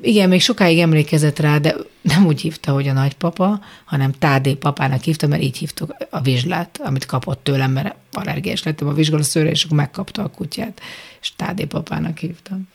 [0.01, 5.03] Igen, még sokáig emlékezett rá, de nem úgy hívta, hogy a nagypapa, hanem Tádé papának
[5.03, 9.63] hívta, mert így hívtuk a vizslát, amit kapott tőlem, mert allergiás lettem a vizsgalaszőre, és
[9.63, 10.81] akkor megkapta a kutyát,
[11.21, 12.67] és Tádé papának hívtam.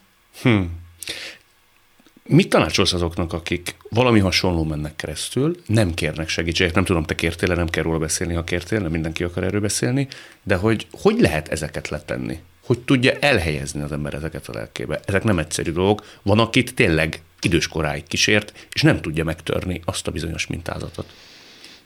[0.42, 0.62] Hm.
[2.28, 7.54] Mit tanácsolsz azoknak, akik valami hasonló mennek keresztül, nem kérnek segítséget, nem tudom, te kértél
[7.54, 10.08] nem kell róla beszélni, ha kértél, nem mindenki akar erről beszélni,
[10.42, 12.38] de hogy hogy lehet ezeket letenni?
[12.66, 15.00] Hogy tudja elhelyezni az ember ezeket a lelkébe?
[15.04, 16.18] Ezek nem egyszerű dolgok.
[16.22, 21.12] Van, akit tényleg időskoráig kísért, és nem tudja megtörni azt a bizonyos mintázatot.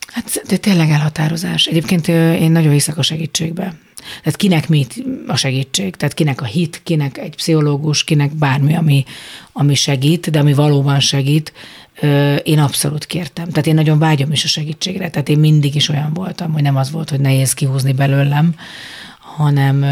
[0.06, 1.66] Hát de tényleg elhatározás.
[1.66, 3.74] Egyébként én nagyon hiszek a segítségbe.
[4.18, 5.96] Tehát kinek mit a segítség?
[5.96, 9.04] Tehát kinek a hit, kinek egy pszichológus, kinek bármi, ami,
[9.52, 11.52] ami segít, de ami valóban segít,
[12.42, 13.48] én abszolút kértem.
[13.48, 15.10] Tehát én nagyon vágyom is a segítségre.
[15.10, 18.54] Tehát én mindig is olyan voltam, hogy nem az volt, hogy nehéz kihúzni belőlem,
[19.18, 19.84] hanem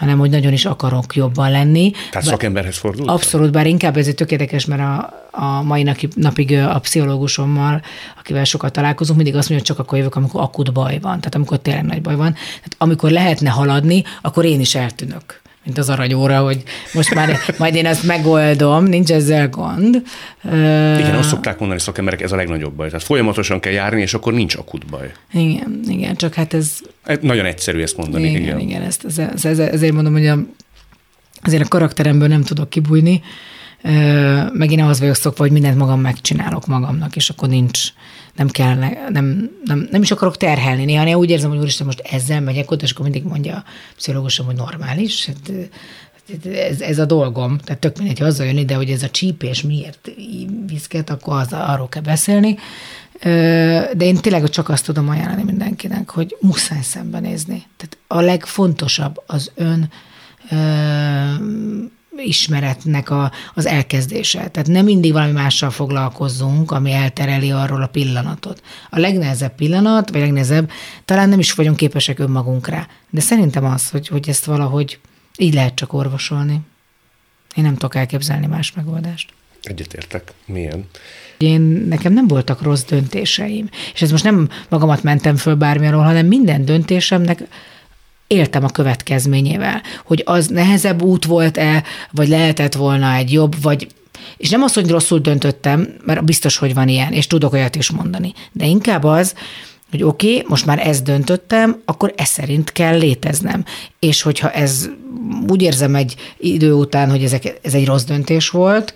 [0.00, 1.92] hanem hogy nagyon is akarok jobban lenni.
[2.10, 3.08] Tehát szakemberhez fordult?
[3.08, 7.82] Abszolút, bár inkább ez egy tök érdekes, mert a, a mai napig a pszichológusommal,
[8.18, 11.34] akivel sokat találkozunk, mindig azt mondja, hogy csak akkor jövök, amikor akut baj van, tehát
[11.34, 12.32] amikor tényleg nagy baj van.
[12.32, 17.74] Tehát amikor lehetne haladni, akkor én is eltűnök mint az aranyóra, hogy most már majd
[17.74, 20.02] én ezt megoldom, nincs ezzel gond.
[20.98, 22.86] Igen, azt szokták mondani szakemberek, ez a legnagyobb baj.
[22.88, 25.12] Tehát folyamatosan kell járni, és akkor nincs akut baj.
[25.32, 26.78] Igen, igen, csak hát ez...
[27.20, 28.28] Nagyon egyszerű ezt mondani.
[28.28, 30.38] Igen, igen, igen ezt, ez, ez, ez, ezért mondom, hogy a,
[31.42, 33.22] azért a karakteremből nem tudok kibújni,
[34.52, 37.80] meg én ahhoz vagyok szokva, hogy mindent magam megcsinálok magamnak, és akkor nincs,
[38.40, 38.74] nem kell,
[39.08, 40.84] nem, nem, nem is akarok terhelni.
[40.84, 43.64] Néha én úgy érzem, hogy úristen, most ezzel megyek ott, és akkor mindig mondja a
[43.96, 45.26] pszichológusom, hogy normális.
[45.26, 45.52] Hát,
[46.54, 50.10] ez, ez a dolgom, tehát tök mindegy hazajönni, de hogy ez a csípés miért
[50.66, 52.56] viszket, akkor az, arról kell beszélni.
[53.92, 57.66] De én tényleg csak azt tudom ajánlani mindenkinek, hogy muszáj szembenézni.
[57.76, 59.90] Tehát a legfontosabb az ön
[62.16, 64.48] ismeretnek a, az elkezdése.
[64.48, 68.62] Tehát nem mindig valami mással foglalkozzunk, ami eltereli arról a pillanatot.
[68.90, 70.70] A legnehezebb pillanat, vagy legnehezebb,
[71.04, 72.86] talán nem is vagyunk képesek önmagunkra.
[73.10, 74.98] De szerintem az, hogy, hogy ezt valahogy
[75.36, 76.60] így lehet csak orvosolni.
[77.54, 79.32] Én nem tudok elképzelni más megoldást.
[79.62, 80.32] Egyetértek.
[80.46, 80.88] Milyen?
[81.38, 83.68] Én, nekem nem voltak rossz döntéseim.
[83.94, 87.42] És ez most nem magamat mentem föl bármilyenről, hanem minden döntésemnek
[88.30, 93.88] éltem a következményével, hogy az nehezebb út volt-e, vagy lehetett volna egy jobb, vagy
[94.36, 97.90] és nem az, hogy rosszul döntöttem, mert biztos, hogy van ilyen, és tudok olyat is
[97.90, 99.34] mondani, de inkább az,
[99.90, 103.64] hogy oké, okay, most már ezt döntöttem, akkor ez szerint kell léteznem.
[103.98, 104.88] És hogyha ez
[105.48, 108.94] úgy érzem egy idő után, hogy ezek, ez egy rossz döntés volt,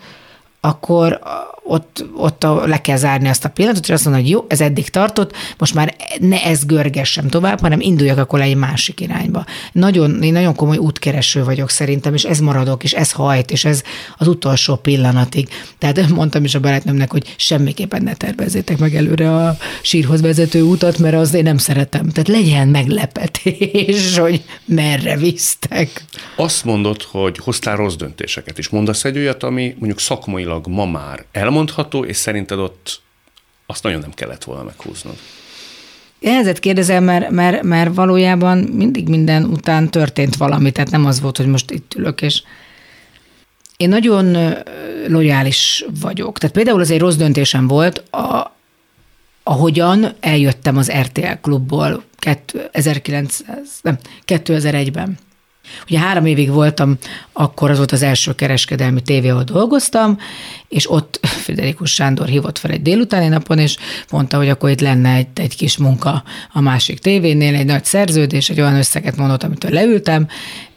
[0.60, 1.20] akkor
[1.66, 4.88] ott, ott le kell zárni azt a pillanatot, és azt mondani, hogy jó, ez eddig
[4.88, 9.44] tartott, most már ne ez görgessem tovább, hanem induljak akkor egy másik irányba.
[9.72, 13.82] Nagyon, én nagyon komoly útkereső vagyok szerintem, és ez maradok, és ez hajt, és ez
[14.16, 15.48] az utolsó pillanatig.
[15.78, 20.98] Tehát mondtam is a barátnőmnek, hogy semmiképpen ne tervezzétek meg előre a sírhoz vezető utat,
[20.98, 22.08] mert az én nem szeretem.
[22.08, 26.04] Tehát legyen meglepetés, hogy merre visztek.
[26.36, 28.68] Azt mondod, hogy hoztál rossz döntéseket is.
[28.68, 31.24] Mondasz egy olyat, ami mondjuk szakmailag ma már
[31.54, 33.00] elmondható, és szerinted ott
[33.66, 35.14] azt nagyon nem kellett volna meghúznod.
[36.22, 41.36] Ehhez kérdezem, mert, mert, mert valójában mindig minden után történt valami, tehát nem az volt,
[41.36, 42.42] hogy most itt ülök, és
[43.76, 44.54] én nagyon
[45.08, 46.38] lojális vagyok.
[46.38, 48.56] Tehát például az egy rossz döntésem volt, a,
[49.42, 52.04] ahogyan eljöttem az RTL klubból
[52.72, 55.18] 1900, nem, 2001-ben.
[55.82, 56.98] Ugye három évig voltam,
[57.32, 60.18] akkor az volt az első kereskedelmi tévé, ahol dolgoztam,
[60.68, 63.76] és ott Federikus Sándor hívott fel egy délutáni napon, és
[64.10, 68.50] mondta, hogy akkor itt lenne egy, egy kis munka a másik tévénél, egy nagy szerződés,
[68.50, 70.28] egy olyan összeget mondott, amitől leültem,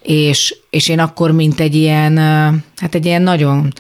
[0.02, 2.18] és, és én akkor, mint egy ilyen,
[2.76, 3.74] hát egy ilyen nagyon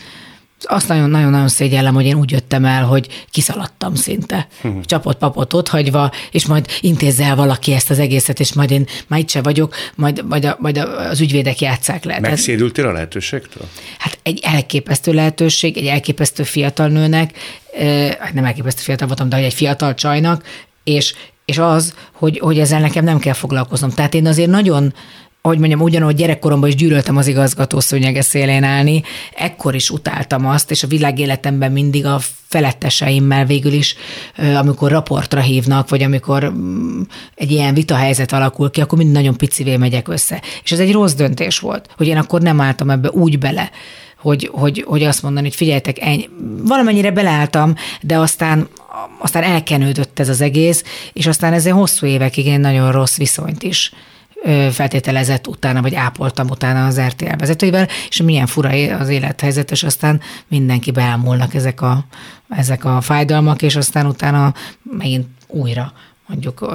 [0.64, 4.48] azt nagyon-nagyon-nagyon szégyellem, hogy én úgy jöttem el, hogy kiszaladtam szinte.
[4.64, 4.84] Uh-huh.
[4.84, 9.20] Csapott papot ott hagyva, és majd intézzel valaki ezt az egészet, és majd én már
[9.20, 10.78] itt se vagyok, majd, majd, a, majd
[11.10, 12.20] az ügyvédek játszák le.
[12.20, 13.64] Megszédültél a lehetőségtől?
[13.98, 17.38] Hát egy elképesztő lehetőség, egy elképesztő fiatal nőnek,
[18.20, 20.44] hát nem elképesztő fiatal voltam, de egy fiatal csajnak,
[20.84, 21.14] és,
[21.46, 23.90] és az, hogy, hogy ezzel nekem nem kell foglalkoznom.
[23.90, 24.94] Tehát én azért nagyon
[25.48, 29.04] hogy mondjam, ugyanúgy gyerekkoromban is gyűlöltem az igazgató szőnyege szélén állni,
[29.36, 33.96] ekkor is utáltam azt, és a világéletemben mindig a feletteseimmel végül is,
[34.58, 37.02] amikor raportra hívnak, vagy amikor mm,
[37.36, 40.42] egy ilyen vitahelyzet alakul ki, akkor mind nagyon picivé megyek össze.
[40.64, 43.72] És ez egy rossz döntés volt, hogy én akkor nem álltam ebbe úgy bele,
[44.18, 46.30] hogy, hogy, hogy azt mondani, hogy figyeljetek, ennyi.
[46.62, 48.68] valamennyire beleálltam, de aztán
[49.20, 50.84] aztán elkenődött ez az egész,
[51.14, 53.92] és aztán ezzel hosszú évekig én nagyon rossz viszonyt is
[54.72, 58.70] feltételezett utána, vagy ápoltam utána az RTL vezetőivel, és milyen fura
[59.00, 62.06] az élethelyzet, és aztán mindenki beámulnak ezek a,
[62.50, 65.94] ezek a fájdalmak, és aztán utána megint újra
[66.28, 66.74] mondjuk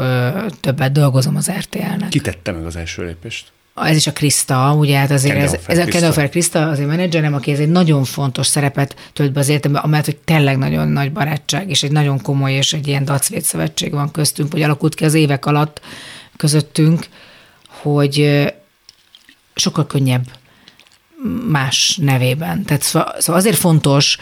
[0.61, 2.09] többet dolgozom az RTL-nek.
[2.09, 3.47] Ki tette meg az első lépést?
[3.75, 7.51] Ez is a Krista, ugye, hát azért ez, ez a Kendall Krista, azért menedzserem, aki
[7.51, 11.71] ez egy nagyon fontos szerepet tölt be az életembe, amellett, hogy tényleg nagyon nagy barátság,
[11.71, 15.15] és egy nagyon komoly, és egy ilyen dacvét szövetség van köztünk, hogy alakult ki az
[15.15, 15.81] évek alatt
[16.37, 17.07] közöttünk,
[17.83, 18.45] hogy
[19.55, 20.25] sokkal könnyebb
[21.49, 22.65] más nevében.
[22.65, 24.19] Tehát szóval, azért fontos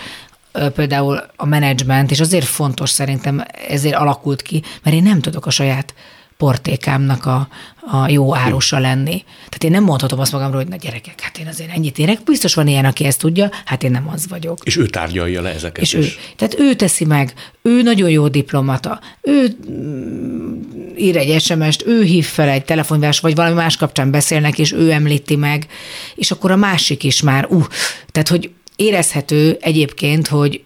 [0.75, 5.51] például a menedzsment, és azért fontos szerintem, ezért alakult ki, mert én nem tudok a
[5.51, 5.95] saját
[6.41, 7.49] portékámnak a,
[7.91, 9.25] a jó árusa lenni.
[9.35, 12.23] Tehát én nem mondhatom azt magamról, hogy na gyerekek, hát én azért ennyit érek.
[12.23, 14.59] Biztos van ilyen, aki ezt tudja, hát én nem az vagyok.
[14.63, 16.07] És ő tárgyalja le ezeket és is.
[16.07, 20.61] Ő, tehát ő teszi meg, ő nagyon jó diplomata, ő mm,
[20.97, 24.91] ír egy SMS-t, ő hív fel egy telefonvás, vagy valami más kapcsán beszélnek, és ő
[24.91, 25.67] említi meg,
[26.15, 27.65] és akkor a másik is már, uh,
[28.13, 30.63] tehát hogy érezhető egyébként, hogy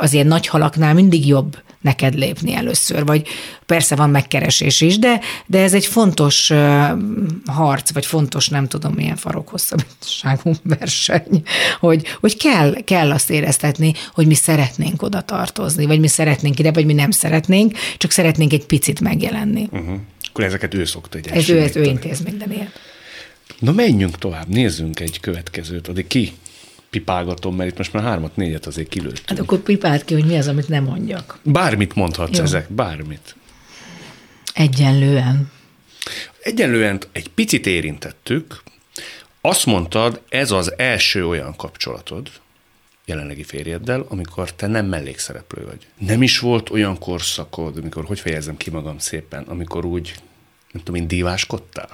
[0.00, 3.26] az ilyen nagy halaknál mindig jobb neked lépni először, vagy
[3.66, 6.52] persze van megkeresés is, de, de ez egy fontos
[7.46, 11.42] harc, vagy fontos, nem tudom milyen farokhosszabbságú verseny,
[11.80, 16.72] hogy, hogy kell, kell azt éreztetni, hogy mi szeretnénk oda tartozni, vagy mi szeretnénk ide,
[16.72, 19.68] vagy mi nem szeretnénk, csak szeretnénk egy picit megjelenni.
[19.72, 19.98] Uh-huh.
[20.28, 22.72] Akkor ezeket ő szokta egy Ez ő, ez ő intéz minden ilyen.
[23.58, 25.88] Na menjünk tovább, nézzünk egy következőt.
[25.88, 26.32] Addig ki
[26.90, 29.28] pipálgatom, mert itt most már hármat, négyet azért kilőttünk.
[29.28, 31.38] Hát akkor pipált ki, hogy mi az, amit nem mondjak.
[31.42, 32.42] Bármit mondhatsz Jó.
[32.42, 33.36] ezek, bármit.
[34.52, 35.50] Egyenlően.
[36.42, 38.62] Egyenlően egy picit érintettük.
[39.40, 42.30] Azt mondtad, ez az első olyan kapcsolatod,
[43.04, 45.86] jelenlegi férjeddel, amikor te nem mellékszereplő vagy.
[45.98, 50.14] Nem is volt olyan korszakod, amikor, hogy fejezem ki magam szépen, amikor úgy,
[50.72, 51.88] nem tudom én, díváskodtál?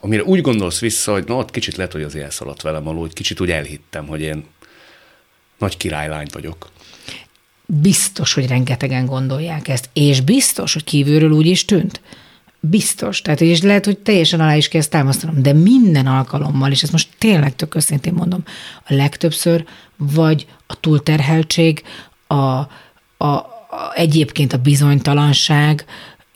[0.00, 3.12] Amire úgy gondolsz vissza, hogy na ott kicsit lehet, hogy az elszaladt velem alul, hogy
[3.12, 4.44] kicsit úgy elhittem, hogy én
[5.58, 6.70] nagy királylány vagyok.
[7.66, 12.00] Biztos, hogy rengetegen gondolják ezt, és biztos, hogy kívülről úgy is tűnt.
[12.60, 13.22] Biztos.
[13.22, 16.92] Tehát, és lehet, hogy teljesen alá is kell ezt támasztanom, de minden alkalommal, és ezt
[16.92, 18.42] most tényleg tök őszintén mondom,
[18.88, 19.64] a legtöbbször
[19.96, 21.82] vagy a túlterheltség,
[22.26, 22.68] a, a,
[23.18, 25.84] a egyébként a bizonytalanság,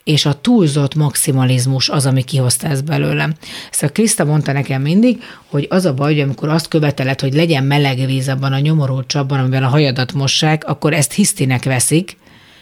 [0.05, 3.35] és a túlzott maximalizmus az, ami kihozta ezt belőlem.
[3.81, 7.65] A Kriszta mondta nekem mindig, hogy az a baj, hogy amikor azt követeled, hogy legyen
[7.65, 12.17] meleg víz abban a nyomorult csapban, amivel a hajadat mossák, akkor ezt hisztinek veszik,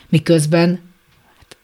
[0.08, 0.80] miközben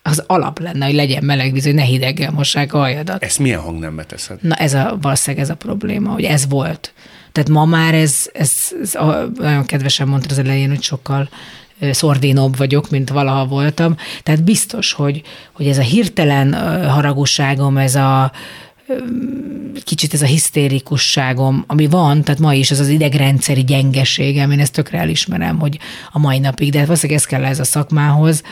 [0.03, 3.23] az alap lenne, hogy legyen meleg víz, hogy ne hideggel mossák a hajadat.
[3.23, 4.39] Ezt milyen hangnembe teszed?
[4.43, 6.93] Na ez a, valószínűleg ez a probléma, hogy ez volt
[7.33, 8.53] Tehát ma már ez, ez,
[8.83, 8.97] ez
[9.39, 11.29] nagyon kedvesen mondta az elején, hogy sokkal
[11.91, 13.97] szordinobb vagyok, mint valaha voltam.
[14.23, 15.23] Tehát biztos, hogy,
[15.53, 16.55] hogy ez a hirtelen
[16.89, 18.33] haragosságom, ez a
[19.85, 24.73] kicsit ez a hisztérikusságom, ami van, tehát ma is ez az idegrendszeri gyengeségem, én ezt
[24.73, 25.79] tökre elismerem, hogy
[26.13, 28.43] a mai napig, de valószínűleg ez kell ez a szakmához,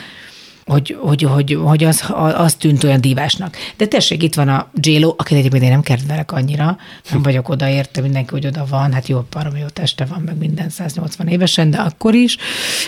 [0.67, 2.03] hogy, hogy, hogy, hogy az,
[2.35, 3.55] az tűnt olyan divásnak.
[3.77, 6.77] De tessék, itt van a J-Lo, akit egyébként én nem kedvelek annyira,
[7.11, 10.69] nem vagyok odaérte, mindenki, hogy oda van, hát jó, parom, jó teste van, meg minden
[10.69, 12.37] 180 évesen, de akkor is,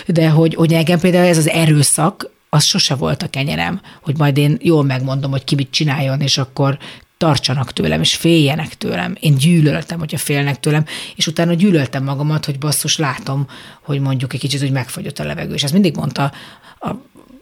[0.06, 4.36] de hogy, hogy nekem például ez az erőszak, az sose volt a kenyerem, hogy majd
[4.36, 6.78] én jól megmondom, hogy ki mit csináljon, és akkor
[7.16, 9.16] tartsanak tőlem, és féljenek tőlem.
[9.20, 10.84] Én gyűlöltem, hogyha félnek tőlem,
[11.16, 13.46] és utána gyűlöltem magamat, hogy basszus, látom,
[13.82, 15.54] hogy mondjuk egy kicsit úgy megfagyott a levegő.
[15.54, 16.32] És ezt mindig mondta
[16.80, 16.90] a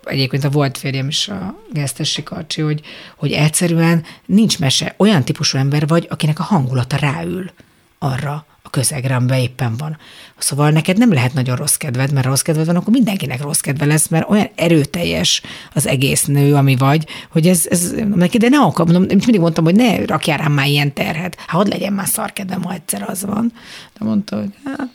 [0.09, 2.81] egyébként a volt férjem is a Gesztes Karcsi, hogy,
[3.17, 4.95] hogy egyszerűen nincs mese.
[4.97, 7.51] Olyan típusú ember vagy, akinek a hangulata ráül
[7.99, 9.99] arra a közegre, amiben éppen van.
[10.39, 13.85] Szóval neked nem lehet nagyon rossz kedved, mert rossz kedved van, akkor mindenkinek rossz kedve
[13.85, 15.43] lesz, mert olyan erőteljes
[15.75, 19.65] az egész nő, ami vagy, hogy ez, ez neki, de ne akar, mondom, mindig mondtam,
[19.65, 21.35] hogy ne rakjál rám már ilyen terhet.
[21.39, 23.53] Hát hadd legyen már szarkedvem, ha egyszer az van.
[23.99, 24.89] De mondta, hogy hát,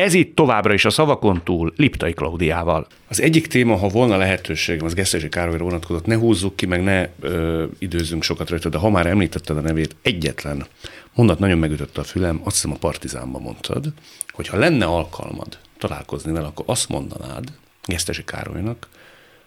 [0.00, 2.86] ez itt továbbra is a szavakon túl Liptai Klaudiával.
[3.08, 7.08] Az egyik téma, ha volna lehetőségem, az Gesztesi Károlyra vonatkozott, ne húzzuk ki, meg ne
[7.20, 10.66] ö, időzzünk sokat rajta, de ha már említetted a nevét, egyetlen
[11.14, 13.92] mondat nagyon megütötte a fülem, azt hiszem a Partizánba mondtad,
[14.30, 17.52] hogy ha lenne alkalmad találkozni vele, akkor azt mondanád
[17.84, 18.88] Gesztesi Károlynak,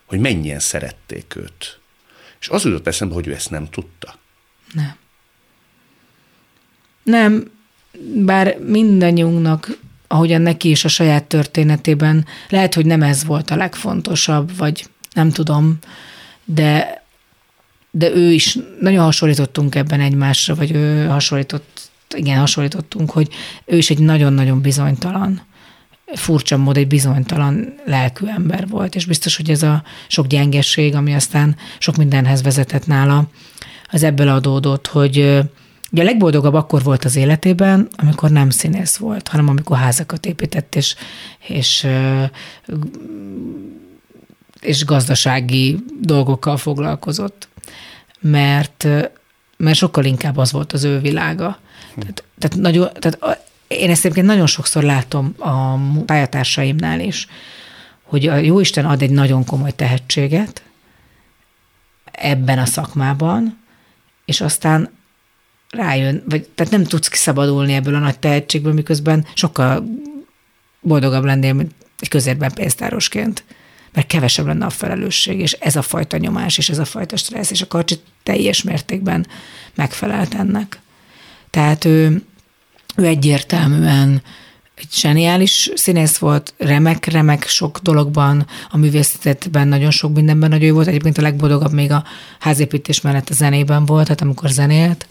[0.05, 1.79] hogy mennyien szerették őt.
[2.39, 4.15] És az jutott eszembe, hogy ő ezt nem tudta.
[4.73, 4.95] Nem.
[7.03, 7.51] Nem,
[8.25, 9.77] bár mindannyiunknak
[10.07, 15.29] ahogyan neki is a saját történetében, lehet, hogy nem ez volt a legfontosabb, vagy nem
[15.29, 15.77] tudom,
[16.45, 17.03] de,
[17.91, 23.27] de ő is, nagyon hasonlítottunk ebben egymásra, vagy ő hasonlított, igen, hasonlítottunk, hogy
[23.65, 25.41] ő is egy nagyon-nagyon bizonytalan,
[26.13, 31.13] furcsa mód egy bizonytalan lelkű ember volt, és biztos, hogy ez a sok gyengesség, ami
[31.13, 33.27] aztán sok mindenhez vezetett nála,
[33.91, 35.39] az ebből adódott, hogy
[35.93, 40.75] Ugye a legboldogabb akkor volt az életében, amikor nem színész volt, hanem amikor házakat épített,
[40.75, 40.95] és,
[41.47, 41.87] és,
[44.59, 47.47] és gazdasági dolgokkal foglalkozott.
[48.19, 48.87] Mert,
[49.57, 51.57] mert sokkal inkább az volt az ő világa.
[51.99, 55.75] Tehát, tehát, nagyon, tehát én ezt egyébként nagyon sokszor látom a
[56.05, 57.27] pályatársaimnál is,
[58.03, 60.63] hogy a Jóisten ad egy nagyon komoly tehetséget
[62.11, 63.59] ebben a szakmában,
[64.25, 64.89] és aztán
[65.74, 69.86] rájön, vagy tehát nem tudsz kiszabadulni ebből a nagy tehetségből, miközben sokkal
[70.82, 73.43] boldogabb lennél, mint egy közérben pénztárosként,
[73.93, 77.51] mert kevesebb lenne a felelősség, és ez a fajta nyomás, és ez a fajta stressz,
[77.51, 79.28] és a karcsi teljes mértékben
[79.76, 80.80] megfelelt ennek.
[81.49, 82.24] Tehát ő,
[82.95, 84.21] ő egyértelműen
[84.76, 90.74] egy zseniális színész volt, remek, remek sok dologban, a művészetben nagyon sok mindenben nagyon jó
[90.74, 90.88] volt.
[90.88, 92.03] Egyébként a legboldogabb még a
[92.39, 95.07] házépítés mellett a zenében volt, tehát amikor zenélt,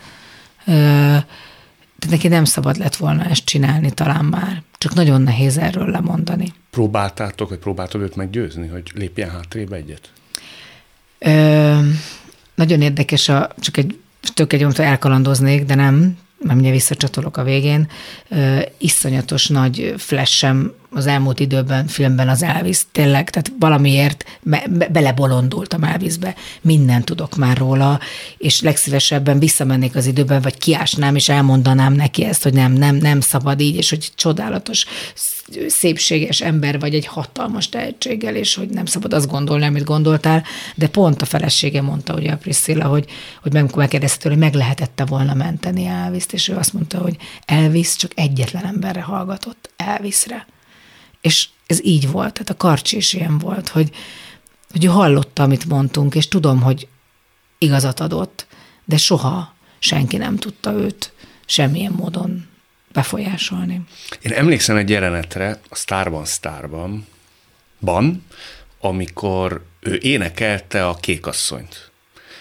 [0.64, 4.62] de neki nem szabad lett volna ezt csinálni talán már.
[4.78, 6.52] Csak nagyon nehéz erről lemondani.
[6.70, 10.10] Próbáltátok, vagy próbáltad őt meggyőzni, hogy lépjen hátrébb egyet?
[11.18, 11.78] Ö,
[12.54, 13.98] nagyon érdekes, a, csak egy
[14.34, 17.88] tök egy elkalandoznék, de nem, mert ugye visszacsatolok a végén,
[18.28, 24.88] ö, iszonyatos nagy flashem az elmúlt időben, filmben az Elvis, tényleg, tehát valamiért be, be,
[24.88, 28.00] belebolondultam Elvisbe, mindent tudok már róla,
[28.38, 33.20] és legszívesebben visszamennék az időben, vagy kiásnám, és elmondanám neki ezt, hogy nem, nem, nem
[33.20, 34.86] szabad így, és hogy csodálatos,
[35.68, 40.88] szépséges ember vagy egy hatalmas tehetséggel, és hogy nem szabad azt gondolni, amit gondoltál, de
[40.88, 43.04] pont a felesége mondta, ugye a Priscilla, hogy,
[43.42, 48.10] hogy megkérdezte hogy meg lehetette volna menteni Elvis-t, és ő azt mondta, hogy Elvis csak
[48.14, 50.46] egyetlen emberre hallgatott, Elvisre.
[51.22, 53.90] És ez így volt, tehát a karcsi is ilyen volt, hogy,
[54.70, 56.88] hogy ő hallotta, amit mondtunk, és tudom, hogy
[57.58, 58.46] igazat adott,
[58.84, 61.12] de soha senki nem tudta őt
[61.46, 62.46] semmilyen módon
[62.92, 63.80] befolyásolni.
[64.20, 67.06] Én emlékszem egy jelenetre a Starban Starban,
[67.80, 68.24] ban,
[68.80, 71.90] amikor ő énekelte a kékasszonyt.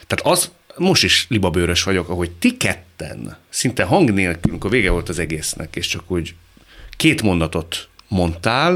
[0.08, 5.10] Tehát az, most is libabőrös vagyok, ahogy ti ketten, szinte hang nélkül, amikor vége volt
[5.10, 6.36] az egésznek, és csak úgy
[6.98, 8.74] két mondatot mondtál,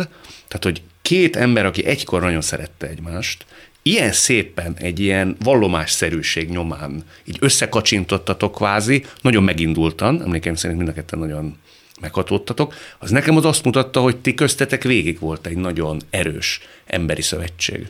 [0.47, 3.45] tehát hogy két ember, aki egykor nagyon szerette egymást,
[3.81, 10.93] ilyen szépen egy ilyen vallomásszerűség nyomán így összekacsintottatok kvázi, nagyon megindultan, emlékeim szerint mind a
[10.93, 11.57] ketten nagyon
[12.01, 17.21] meghatódtatok, az nekem az azt mutatta, hogy ti köztetek végig volt egy nagyon erős emberi
[17.21, 17.87] szövetség.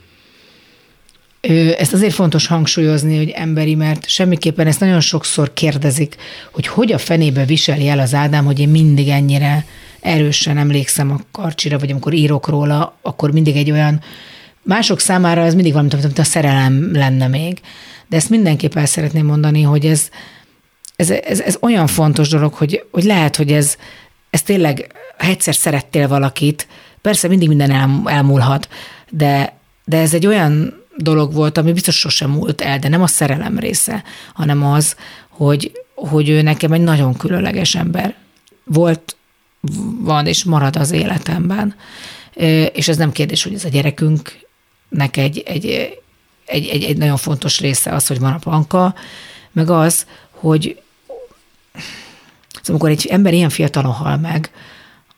[1.78, 6.16] Ezt azért fontos hangsúlyozni, hogy emberi, mert semmiképpen ezt nagyon sokszor kérdezik,
[6.52, 9.66] hogy hogy a fenébe viseli el az Ádám, hogy én mindig ennyire
[10.06, 14.01] erősen emlékszem a karcsira, vagy amikor írok róla, akkor mindig egy olyan,
[14.62, 17.60] mások számára ez mindig valami, mint a szerelem lenne még.
[18.08, 20.10] De ezt mindenképp el szeretném mondani, hogy ez,
[20.95, 23.76] ez, ez, ez olyan fontos dolog, hogy, hogy lehet, hogy ez,
[24.30, 26.68] ez tényleg, ha egyszer szerettél valakit,
[27.01, 28.70] persze mindig minden el, elmúlhat,
[29.10, 33.08] de, de ez egy olyan dolog volt, ami biztos sosem múlt el, de nem a
[33.08, 34.03] szerelem része,
[34.34, 34.95] hanem az,
[35.30, 38.16] hogy, hogy ő nekem egy nagyon különleges ember
[38.64, 39.16] volt,
[39.99, 41.76] van és marad az életemben.
[42.74, 45.66] És ez nem kérdés, hogy ez a gyerekünknek egy, egy,
[46.45, 48.95] egy, egy, egy nagyon fontos része az, hogy van a panka,
[49.51, 50.82] meg az, hogy
[52.51, 54.51] szóval amikor egy ember ilyen fiatalon hal meg,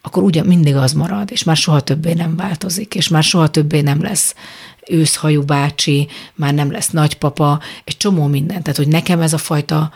[0.01, 3.81] akkor ugye mindig az marad, és már soha többé nem változik, és már soha többé
[3.81, 4.35] nem lesz
[4.87, 8.61] őszhajú bácsi, már nem lesz nagypapa, egy csomó minden.
[8.61, 9.91] Tehát, hogy nekem ez a fajta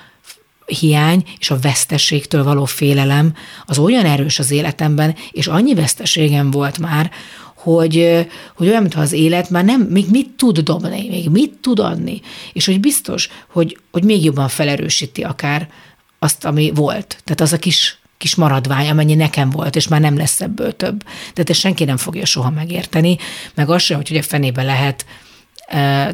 [0.80, 3.34] hiány és a veszteségtől való félelem
[3.65, 7.11] az olyan erős az életemben, és annyi veszteségem volt már,
[7.55, 11.80] hogy, hogy olyan, mintha az élet már nem, még mit tud dobni, még mit tud
[11.80, 12.22] adni,
[12.53, 15.69] és hogy biztos, hogy, hogy még jobban felerősíti akár
[16.19, 17.17] azt, ami volt.
[17.24, 21.03] Tehát az a kis kis maradvány, amennyi nekem volt, és már nem lesz ebből több.
[21.34, 23.17] De ezt senki nem fogja soha megérteni,
[23.55, 25.05] meg az sem, hogy ugye fenébe lehet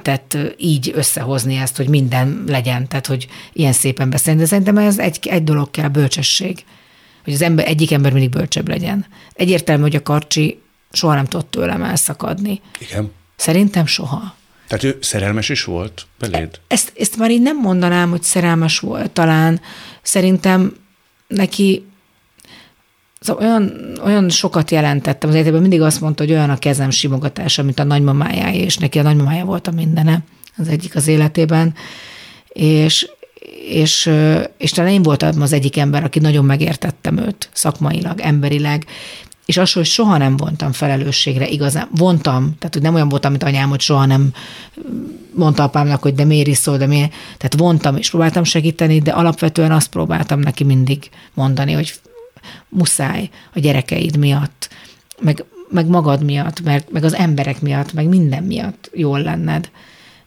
[0.02, 4.40] tehát így összehozni ezt, hogy minden legyen, tehát hogy ilyen szépen beszélni.
[4.40, 6.66] De szerintem ez egy, egy dolog kell, bölcsesség.
[7.24, 9.06] Hogy az ember, egyik ember mindig bölcsebb legyen.
[9.34, 12.62] Egyértelmű, hogy a karcsi soha nem tudott tőlem elszakadni.
[12.80, 13.12] Igen.
[13.36, 14.36] Szerintem soha.
[14.68, 16.60] Tehát ő szerelmes is volt beléd?
[16.68, 19.12] Ezt, ezt már így nem mondanám, hogy szerelmes volt.
[19.12, 19.62] Talán
[20.02, 20.76] szerintem
[21.28, 21.86] neki
[23.20, 23.72] Szóval olyan,
[24.04, 27.84] olyan sokat jelentettem az életében, mindig azt mondta, hogy olyan a kezem simogatása, mint a
[27.84, 30.24] nagymamája, és neki a nagymamája volt a mindene
[30.58, 31.74] az egyik az életében,
[32.48, 33.10] és,
[33.70, 34.12] és,
[34.58, 38.86] és talán én voltam az egyik ember, aki nagyon megértettem őt szakmailag, emberileg,
[39.46, 41.88] és az, hogy soha nem vontam felelősségre igazán.
[41.96, 44.34] Vontam, tehát hogy nem olyan voltam, mint anyám, hogy soha nem
[45.34, 47.12] mondta apámnak, hogy de miért iszol, de miért.
[47.38, 51.94] Tehát vontam és próbáltam segíteni, de alapvetően azt próbáltam neki mindig mondani, hogy
[52.70, 54.70] muszáj a gyerekeid miatt,
[55.22, 59.70] meg, meg magad miatt, meg, meg az emberek miatt, meg minden miatt jól lenned.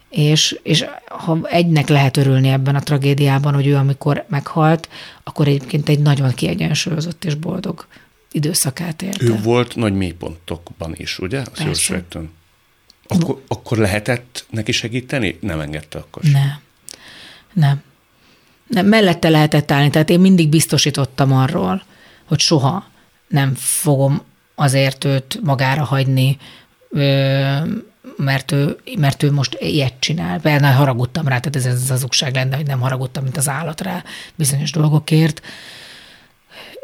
[0.08, 4.88] És, és ha egynek lehet örülni ebben a tragédiában, hogy ő amikor meghalt,
[5.22, 7.86] akkor egyébként egy nagyon kiegyensúlyozott és boldog
[8.32, 9.24] időszakát élte.
[9.24, 11.38] Ő volt nagy mélypontokban is, ugye?
[11.38, 11.50] A
[13.06, 15.38] Akkor, akkor lehetett neki segíteni?
[15.40, 16.32] Nem engedte akkor sem.
[16.32, 16.60] Nem.
[17.52, 17.82] Nem.
[18.66, 21.82] Nem, mellette lehetett állni, tehát én mindig biztosítottam arról,
[22.30, 22.84] hogy soha
[23.28, 24.20] nem fogom
[24.54, 26.38] azért őt magára hagyni,
[28.16, 30.38] mert ő, mert ő most ilyet csinál.
[30.38, 34.02] Benne haragudtam rá, tehát ez, az hazugság lenne, hogy nem haragudtam, mint az állat rá
[34.34, 35.40] bizonyos dolgokért.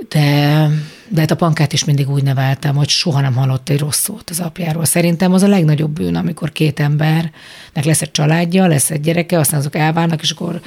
[0.09, 0.69] De,
[1.09, 4.31] de hát a pankát is mindig úgy neveltem, hogy soha nem hallott egy rossz szót
[4.31, 4.85] az apjáról.
[4.85, 9.59] Szerintem az a legnagyobb bűn, amikor két embernek lesz egy családja, lesz egy gyereke, aztán
[9.59, 10.61] azok elválnak, és akkor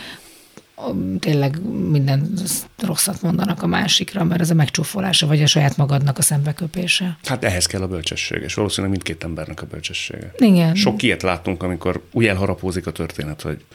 [1.19, 2.33] tényleg minden
[2.77, 7.17] rosszat mondanak a másikra, mert ez a megcsúfolása, vagy a saját magadnak a szembeköpése.
[7.23, 10.33] Hát ehhez kell a bölcsesség, és valószínűleg mindkét embernek a bölcsessége.
[10.37, 10.75] Igen.
[10.75, 13.65] Sok ilyet látunk, amikor úgy elharapózik a történet, hogy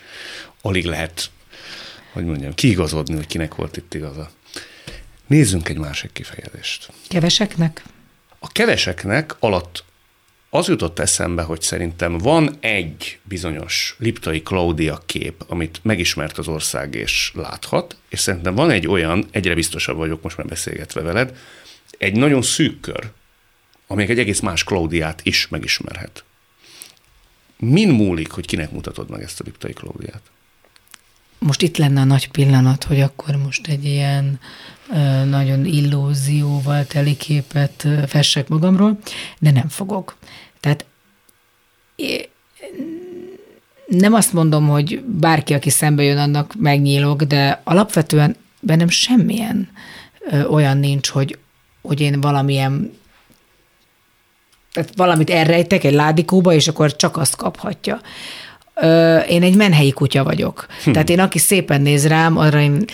[0.62, 1.30] alig lehet,
[2.12, 4.30] hogy mondjam, kiigazodni, hogy kinek volt itt igaza.
[5.26, 6.92] Nézzünk egy másik kifejezést.
[7.08, 7.84] Keveseknek?
[8.38, 9.84] A keveseknek alatt
[10.56, 16.94] az jutott eszembe, hogy szerintem van egy bizonyos Liptai Klaudia kép, amit megismert az ország
[16.94, 21.36] és láthat, és szerintem van egy olyan, egyre biztosabb vagyok most már beszélgetve veled,
[21.98, 23.10] egy nagyon szűk kör,
[23.86, 26.24] amelyik egy egész más Klaudiát is megismerhet.
[27.56, 30.22] Min múlik, hogy kinek mutatod meg ezt a Liptai Klaudiát?
[31.44, 34.38] Most itt lenne a nagy pillanat, hogy akkor most egy ilyen
[35.24, 38.98] nagyon illúzióval teli képet fessek magamról,
[39.38, 40.16] de nem fogok.
[40.60, 40.84] Tehát
[43.86, 49.68] nem azt mondom, hogy bárki, aki szembe jön, annak megnyílok, de alapvetően bennem semmilyen
[50.50, 51.38] olyan nincs, hogy,
[51.82, 52.92] hogy én valamilyen
[54.72, 58.00] tehát valamit elrejtek egy ládikóba, és akkor csak azt kaphatja
[59.28, 60.66] én egy menhelyi kutya vagyok.
[60.84, 60.90] Hm.
[60.90, 62.84] Tehát én, aki szépen néz rám, arra én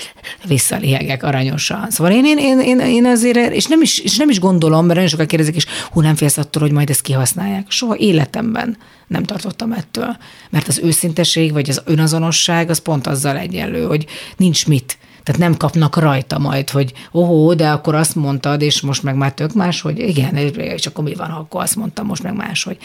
[0.47, 1.91] visszalihegek aranyosan.
[1.91, 4.95] Szóval én, én, én, én, én azért, és nem, is, és nem is gondolom, mert
[4.95, 7.71] nagyon sokan kérdezik, és hú, nem félsz attól, hogy majd ezt kihasználják.
[7.71, 8.77] Soha életemben
[9.07, 10.17] nem tartottam ettől.
[10.51, 14.07] Mert az őszinteség, vagy az önazonosság, az pont azzal egyenlő, hogy
[14.37, 14.99] nincs mit.
[15.31, 19.33] Tehát nem kapnak rajta majd, hogy ohó, de akkor azt mondtad, és most meg már
[19.33, 22.77] tök más, hogy igen, és akkor mi van, akkor azt mondtam, most meg más, hogy.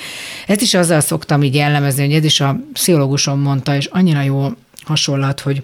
[0.47, 4.47] Ezt is azzal szoktam így jellemezni, hogy ez is a pszichológusom mondta, és annyira jó
[4.83, 5.63] hasonlat, hogy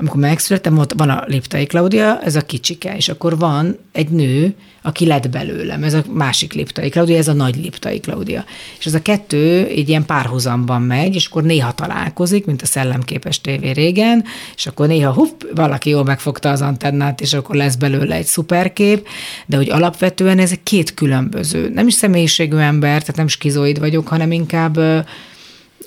[0.00, 4.54] amikor megszülettem, ott van a Liptai Klaudia, ez a kicsike, és akkor van egy nő,
[4.82, 8.44] aki lett belőlem, ez a másik Liptai Klaudia, ez a nagy Liptai Klaudia.
[8.78, 13.40] És ez a kettő egy ilyen párhuzamban megy, és akkor néha találkozik, mint a szellemképes
[13.40, 14.24] tévé régen,
[14.56, 19.06] és akkor néha hupp, valaki jól megfogta az antennát, és akkor lesz belőle egy szuperkép,
[19.46, 24.32] de hogy alapvetően ez két különböző, nem is személyiségű ember, tehát nem skizoid vagyok, hanem
[24.32, 24.78] inkább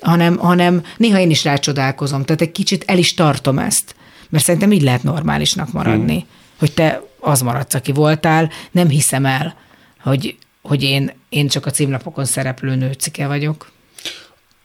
[0.00, 3.94] hanem, hanem néha én is rácsodálkozom, tehát egy kicsit el is tartom ezt.
[4.34, 6.28] Mert szerintem így lehet normálisnak maradni, hmm.
[6.58, 9.56] hogy te az maradsz, aki voltál, nem hiszem el,
[10.00, 13.70] hogy, hogy én, én csak a címlapokon szereplő nőcike vagyok.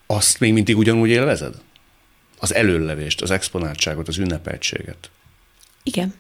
[0.06, 1.54] Azt még mindig ugyanúgy élvezed?
[2.40, 5.10] Az előlevést, az exponáltságot, az ünnepeltséget?
[5.84, 6.14] Igen.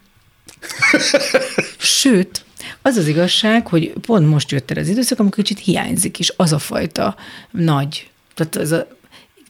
[1.78, 2.46] Sőt,
[2.82, 6.54] az az igazság, hogy pont most jött el az időszak, amikor kicsit hiányzik is az
[6.54, 7.16] a fajta
[7.52, 8.88] nagy, tehát ez a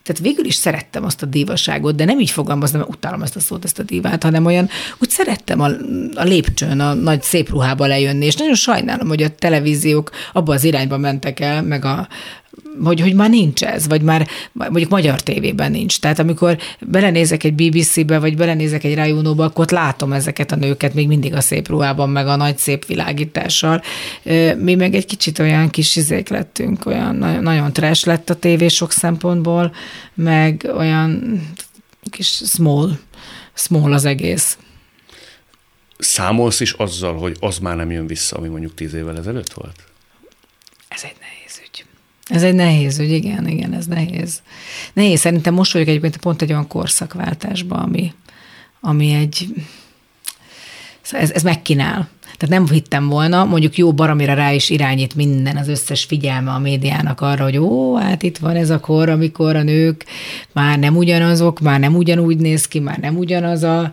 [0.10, 3.40] tehát végül is szerettem azt a dívaságot, de nem így fogalmazom, mert utálom ezt a
[3.40, 5.70] szót, ezt a divát, hanem olyan, úgy szerettem a,
[6.14, 10.64] a lépcsőn, a nagy szép ruhába lejönni, és nagyon sajnálom, hogy a televíziók abba az
[10.64, 12.08] irányba mentek el, meg a,
[12.84, 16.00] hogy, hogy már nincs ez, vagy már mondjuk magyar tévében nincs.
[16.00, 20.94] Tehát amikor belenézek egy BBC-be, vagy belenézek egy Rajunóba, akkor ott látom ezeket a nőket
[20.94, 23.82] még mindig a szép ruhában, meg a nagy szép világítással.
[24.58, 28.92] Mi meg egy kicsit olyan kis izék lettünk, olyan nagyon, trash lett a tévé sok
[28.92, 29.74] szempontból,
[30.14, 31.42] meg olyan
[32.10, 32.90] kis small,
[33.54, 34.58] small az egész.
[35.98, 39.84] Számolsz is azzal, hogy az már nem jön vissza, ami mondjuk tíz évvel ezelőtt volt?
[40.88, 41.16] Ez egy
[42.30, 44.42] ez egy nehéz ügy, igen, igen, ez nehéz.
[44.94, 48.14] Nehéz, szerintem most vagyok egyébként pont egy olyan korszakváltásban, ami,
[48.80, 49.48] ami egy,
[51.12, 52.10] ez, ez megkínál.
[52.40, 56.60] Tehát nem hittem volna, mondjuk jó baromira rá is irányít minden, az összes figyelme a
[56.60, 60.06] médiának arra, hogy ó, hát itt van ez a kor, amikor a nők
[60.52, 63.92] már nem ugyanazok, már nem ugyanúgy néz ki, már nem ugyanaz a,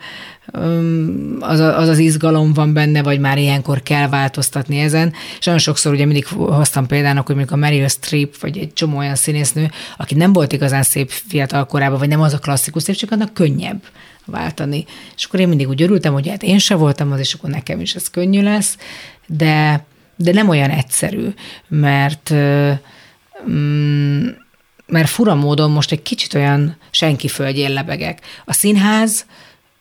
[1.40, 5.12] az, az az izgalom van benne, vagy már ilyenkor kell változtatni ezen.
[5.38, 8.98] És nagyon sokszor ugye mindig hoztam példának, hogy mondjuk a Meryl Streep, vagy egy csomó
[8.98, 12.94] olyan színésznő, aki nem volt igazán szép fiatal korában, vagy nem az a klasszikus szép,
[12.94, 13.82] csak annak könnyebb
[14.26, 14.84] váltani.
[15.16, 17.80] És akkor én mindig úgy örültem, hogy hát én se voltam az, és akkor nekem
[17.80, 18.76] is ez könnyű lesz,
[19.26, 19.84] de,
[20.16, 21.28] de nem olyan egyszerű,
[21.68, 22.32] mert
[23.50, 24.26] mm,
[24.86, 28.20] mert fura módon most egy kicsit olyan senki földjén lebegek.
[28.44, 29.26] A színház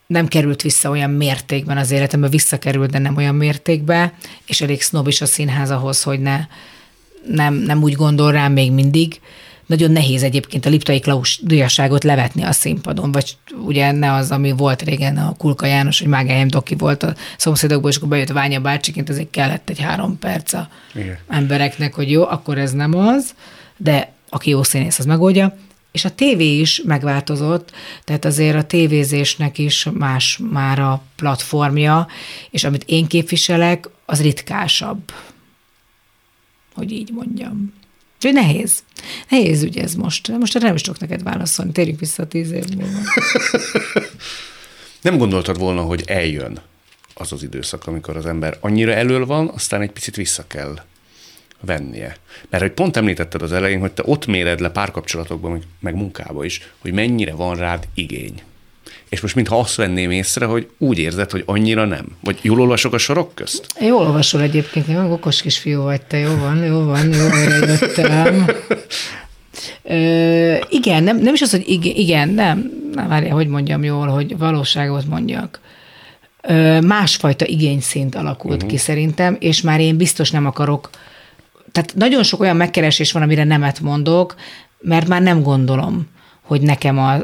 [0.07, 4.11] nem került vissza olyan mértékben az életembe, visszakerült, de nem olyan mértékben,
[4.45, 6.39] és elég sznob is a színház ahhoz, hogy ne,
[7.27, 9.19] nem, nem úgy gondol rám még mindig,
[9.65, 14.81] nagyon nehéz egyébként a liptai klaudiasságot levetni a színpadon, vagy ugye ne az, ami volt
[14.81, 19.09] régen a Kulka János, hogy Mágályem Doki volt a szomszédokból, és akkor bejött Ványa bácsiként,
[19.09, 21.17] ezért kellett egy három perc a Igen.
[21.27, 23.33] embereknek, hogy jó, akkor ez nem az,
[23.77, 25.57] de aki jó színész, az megoldja.
[25.91, 27.71] És a tévé is megváltozott,
[28.03, 32.07] tehát azért a tévézésnek is más már a platformja,
[32.49, 35.13] és amit én képviselek, az ritkásabb,
[36.73, 37.73] hogy így mondjam.
[38.25, 38.83] Úgyhogy nehéz.
[39.29, 40.27] Nehéz ügy ez most.
[40.27, 41.71] Most nem is tudok neked válaszolni.
[41.71, 42.99] Térjünk vissza tíz év múlva.
[45.01, 46.59] Nem gondoltad volna, hogy eljön
[47.13, 50.79] az az időszak, amikor az ember annyira elől van, aztán egy picit vissza kell
[51.59, 52.17] vennie.
[52.49, 56.61] Mert hogy pont említetted az elején, hogy te ott méred le párkapcsolatokban, meg munkába is,
[56.77, 58.41] hogy mennyire van rád igény
[59.09, 62.05] és most mintha azt venném észre, hogy úgy érzed, hogy annyira nem.
[62.19, 63.67] Vagy jól olvasok a sorok közt?
[63.79, 67.27] Jól olvasol egyébként, nem okos kisfiú vagy te, jó van, jó van, jó
[67.67, 68.45] jöttem.
[69.83, 74.07] Ö, igen, nem, nem is az, hogy igen, igen nem, nem várja, hogy mondjam jól,
[74.07, 75.59] hogy valóságot mondjak.
[76.41, 78.69] Ö, másfajta igényszint alakult uh-huh.
[78.69, 80.89] ki szerintem, és már én biztos nem akarok,
[81.71, 84.35] tehát nagyon sok olyan megkeresés van, amire nemet mondok,
[84.79, 86.07] mert már nem gondolom,
[86.41, 87.17] hogy nekem a,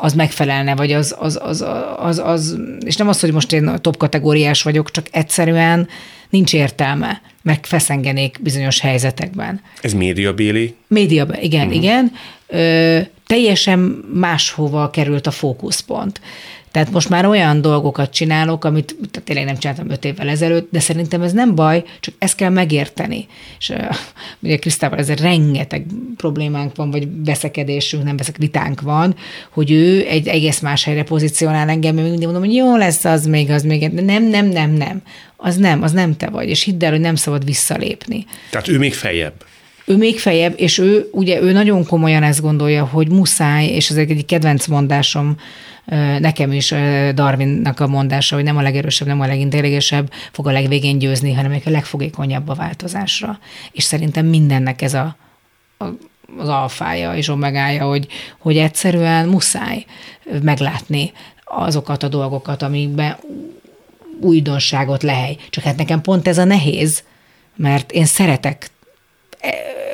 [0.00, 1.64] az megfelelne, vagy az, az, az,
[1.96, 5.88] az, az, és nem az, hogy most én top kategóriás vagyok, csak egyszerűen
[6.30, 9.60] nincs értelme, meg feszengenék bizonyos helyzetekben.
[9.80, 10.74] Ez médiabéli?
[10.86, 11.82] Média, igen, uh-huh.
[11.82, 12.12] igen.
[12.46, 13.78] Ö, teljesen
[14.14, 16.20] máshova került a fókuszpont.
[16.78, 21.22] Tehát most már olyan dolgokat csinálok, amit tényleg nem csináltam öt évvel ezelőtt, de szerintem
[21.22, 23.26] ez nem baj, csak ezt kell megérteni.
[23.58, 23.96] És uh,
[24.38, 29.14] ugye Krisztával ezzel rengeteg problémánk van, vagy veszekedésünk, nem veszek, vitánk van,
[29.50, 33.26] hogy ő egy egész más helyre pozícionál engem, mert mindig mondom, hogy jó lesz az
[33.26, 35.02] még, az még, de nem, nem, nem, nem.
[35.36, 38.24] Az nem, az nem te vagy, és hidd el, hogy nem szabad visszalépni.
[38.50, 39.44] Tehát ő még feljebb.
[39.84, 43.96] Ő még fejebb, és ő ugye ő nagyon komolyan ezt gondolja, hogy muszáj, és ez
[43.96, 45.36] egy kedvenc mondásom,
[46.18, 46.74] nekem is
[47.14, 51.60] Darwinnak a mondása, hogy nem a legerősebb, nem a legintelligensebb fog a legvégén győzni, hanem
[51.64, 53.38] a legfogékonyabb a változásra.
[53.72, 55.16] És szerintem mindennek ez a,
[55.78, 55.84] a
[56.36, 58.06] az alfája és omegája, hogy,
[58.38, 59.84] hogy egyszerűen muszáj
[60.42, 61.12] meglátni
[61.44, 63.16] azokat a dolgokat, amikben
[64.20, 65.36] újdonságot lehely.
[65.50, 67.02] Csak hát nekem pont ez a nehéz,
[67.56, 68.70] mert én szeretek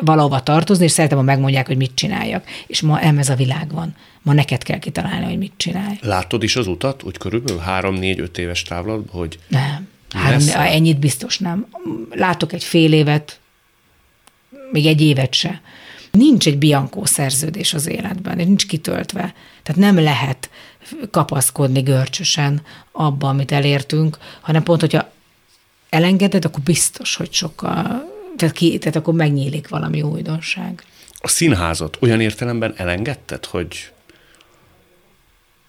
[0.01, 2.45] valahova tartozni, és szeretem, ha megmondják, hogy mit csináljak.
[2.66, 3.97] És ma ez a világ van.
[4.22, 5.99] Ma neked kell kitalálni, hogy mit csinálj.
[6.01, 9.88] Látod is az utat, úgy körülbelül három, négy, öt éves távlatban, hogy nem.
[10.11, 11.66] Három, ennyit biztos nem.
[12.11, 13.40] Látok egy fél évet,
[14.70, 15.61] még egy évet se.
[16.11, 19.34] Nincs egy biankó szerződés az életben, nincs kitöltve.
[19.62, 20.51] Tehát nem lehet
[21.11, 25.12] kapaszkodni görcsösen abba, amit elértünk, hanem pont, hogyha
[25.88, 30.85] elengeded, akkor biztos, hogy sokkal, tehát, ki, tehát akkor megnyílik valami újdonság.
[31.18, 33.93] A színházat olyan értelemben elengedted, hogy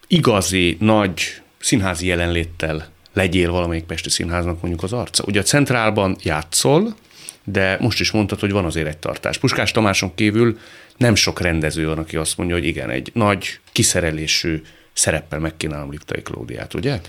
[0.06, 5.24] igazi, nagy színházi jelenléttel legyél valamelyik Pesti Színháznak mondjuk az arca.
[5.26, 6.96] Ugye a Centrálban játszol,
[7.44, 9.38] de most is mondtad, hogy van azért egy tartás.
[9.38, 10.58] Puskás Tamáson kívül
[10.96, 14.62] nem sok rendező van, aki azt mondja, hogy igen, egy nagy kiszerelésű
[14.92, 17.00] szereppel megkínálom Liptai Klódiát, ugye?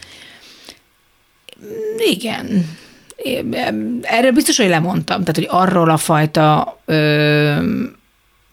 [1.97, 2.77] Igen.
[4.01, 5.19] Erre biztos, hogy lemondtam.
[5.19, 7.55] Tehát, hogy arról a fajta ö,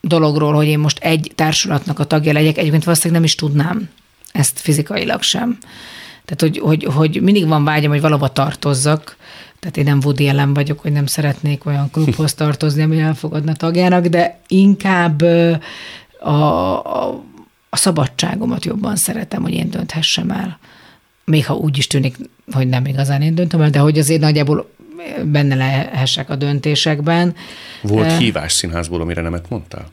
[0.01, 3.89] dologról, hogy én most egy társulatnak a tagja legyek, egyébként valószínűleg nem is tudnám
[4.33, 5.59] ezt fizikailag sem.
[6.25, 9.17] Tehát, hogy, hogy, hogy mindig van vágyam, hogy valahova tartozzak,
[9.61, 14.07] tehát én nem Woody ellen vagyok, hogy nem szeretnék olyan klubhoz tartozni, ami elfogadna tagjának,
[14.07, 15.23] de inkább
[16.21, 17.09] a, a,
[17.71, 20.59] a szabadságomat jobban szeretem, hogy én dönthessem el.
[21.25, 22.17] Még ha úgy is tűnik,
[22.53, 24.71] hogy nem igazán én döntöm el, de hogy azért nagyjából
[25.25, 27.35] benne lehessek a döntésekben.
[27.83, 29.91] Volt uh, hívás színházból, amire nemet mondtál?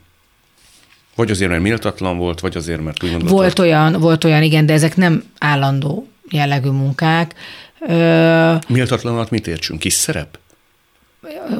[1.14, 3.38] Vagy azért, mert méltatlan volt, vagy azért, mert úgy gondoltad?
[3.38, 7.34] Volt olyan, volt olyan, igen, de ezek nem állandó jellegű munkák.
[8.68, 9.80] Méltatlan alatt mit értsünk?
[9.80, 10.38] Kis szerep?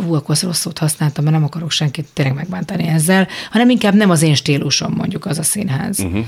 [0.05, 4.11] Hú, akkor rossz szót használtam, mert nem akarok senkit tényleg megbántani ezzel, hanem inkább nem
[4.11, 5.99] az én stílusom mondjuk az a színház.
[5.99, 6.25] Uh-huh.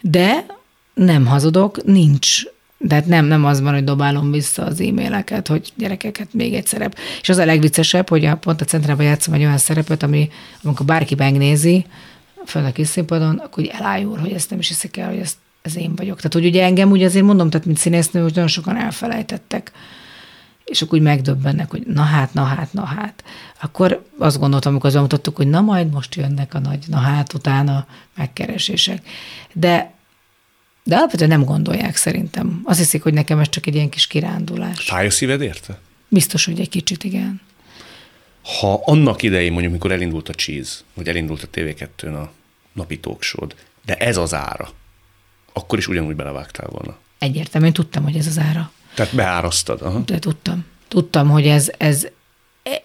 [0.00, 0.46] De
[0.96, 2.42] nem hazudok, nincs
[2.78, 6.66] de hát nem, nem az van, hogy dobálom vissza az e-maileket, hogy gyerekeket még egy
[6.66, 6.98] szerep.
[7.20, 10.28] És az a legviccesebb, hogy a, pont a centrában játszom egy olyan szerepet, ami,
[10.62, 11.86] amikor bárki megnézi,
[12.46, 15.36] föl a kis színpadon, akkor úgy elájul, hogy ezt nem is hiszik el, hogy ezt
[15.62, 16.16] ez én vagyok.
[16.16, 19.72] Tehát, hogy ugye engem úgy azért mondom, tehát mint színésznő, hogy nagyon sokan elfelejtettek.
[20.64, 23.24] És akkor úgy megdöbbennek, hogy na hát, na hát, na hát.
[23.62, 27.32] Akkor azt gondoltam, amikor az mutattuk, hogy na majd most jönnek a nagy na hát
[27.32, 27.86] utána
[28.16, 29.06] megkeresések.
[29.52, 29.94] De
[30.86, 32.60] de alapvetően nem gondolják szerintem.
[32.64, 34.84] Azt hiszik, hogy nekem ez csak egy ilyen kis kirándulás.
[34.84, 35.78] Fáj a szíved érte?
[36.08, 37.40] Biztos, hogy egy kicsit igen.
[38.60, 42.32] Ha annak idején, mondjuk, mikor elindult a Cheese, vagy elindult a TV2-n a
[42.72, 43.46] napi talkshow
[43.84, 44.68] de ez az ára,
[45.52, 46.96] akkor is ugyanúgy belevágtál volna.
[47.18, 48.70] Egyértelműen tudtam, hogy ez az ára.
[48.94, 49.82] Tehát beárasztad.
[49.82, 49.98] Aha.
[49.98, 50.64] De tudtam.
[50.88, 52.06] Tudtam, hogy ez, ez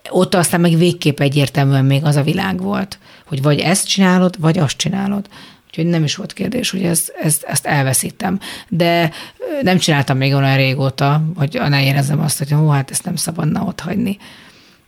[0.09, 4.57] ott aztán meg végképp egyértelműen még az a világ volt, hogy vagy ezt csinálod, vagy
[4.57, 5.29] azt csinálod.
[5.71, 8.39] Úgyhogy nem is volt kérdés, hogy ezt, ezt, ezt elveszítem.
[8.67, 9.11] De
[9.61, 13.63] nem csináltam még olyan régóta, hogy ne érezzem azt, hogy ó, hát ezt nem szabadna
[13.63, 14.17] ott hagyni.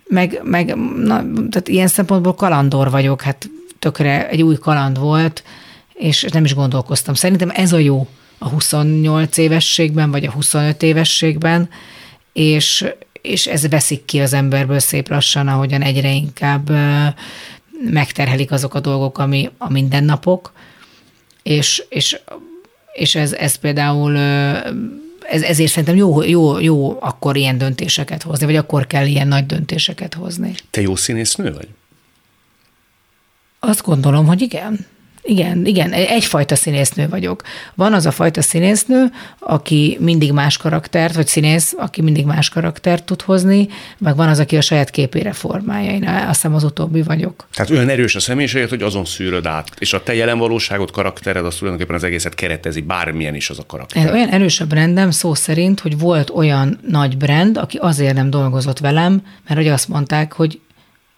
[0.08, 1.16] Meg, meg na,
[1.50, 5.44] tehát ilyen szempontból kalandor vagyok, hát tökre egy új kaland volt,
[5.94, 7.14] és nem is gondolkoztam.
[7.14, 8.08] Szerintem ez a jó
[8.38, 11.70] a 28 évességben, vagy a 25 évességben,
[12.34, 12.86] és,
[13.22, 16.72] és ez veszik ki az emberből szép lassan, ahogyan egyre inkább
[17.90, 20.52] megterhelik azok a dolgok, ami a mindennapok,
[21.44, 22.20] és, és,
[22.94, 24.18] és ez, ez például
[25.30, 29.46] ez, ezért szerintem jó, jó, jó akkor ilyen döntéseket hozni, vagy akkor kell ilyen nagy
[29.46, 30.54] döntéseket hozni.
[30.70, 31.68] Te jó színésznő vagy?
[33.60, 34.86] Azt gondolom, hogy igen.
[35.26, 37.42] Igen, igen, egyfajta színésznő vagyok.
[37.76, 39.06] Van az a fajta színésznő,
[39.40, 43.68] aki mindig más karaktert, vagy színész, aki mindig más karaktert tud hozni,
[43.98, 45.92] meg van az, aki a saját képére formálja.
[45.92, 47.48] Én azt hiszem az utóbbi vagyok.
[47.54, 51.46] Tehát olyan erős a személyiség, hogy azon szűröd át, és a te jelen valóságot, karaktered,
[51.46, 54.12] az tulajdonképpen az egészet keretezi, bármilyen is az a karakter.
[54.12, 58.80] Olyan erős a brandem szó szerint, hogy volt olyan nagy brand, aki azért nem dolgozott
[58.80, 60.60] velem, mert hogy azt mondták, hogy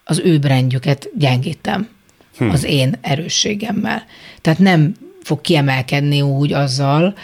[0.03, 1.87] az ő brandjüket gyengítem
[2.37, 2.49] hmm.
[2.49, 4.03] az én erősségemmel.
[4.41, 7.15] Tehát nem fog kiemelkedni úgy azzal,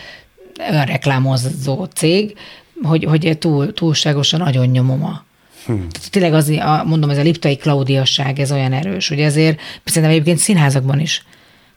[0.69, 2.37] olyan reklámozó cég,
[2.81, 5.23] hogy, hogy túl, túlságosan nagyon nyomom a,
[5.65, 5.87] Hmm.
[6.09, 6.51] Tényleg az,
[6.85, 11.25] mondom, ez a liptai klaudiasság, ez olyan erős, hogy ezért szerintem egyébként színházakban is.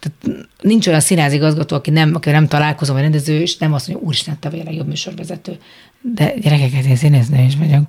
[0.00, 4.06] Tehát nincs olyan színházigazgató, aki nem, aki nem találkozom, vagy rendező, és nem azt mondja,
[4.06, 5.58] úristen, te vagy a legjobb műsorvezető.
[6.14, 7.82] De gyerekeket, én színésznő is vagyok.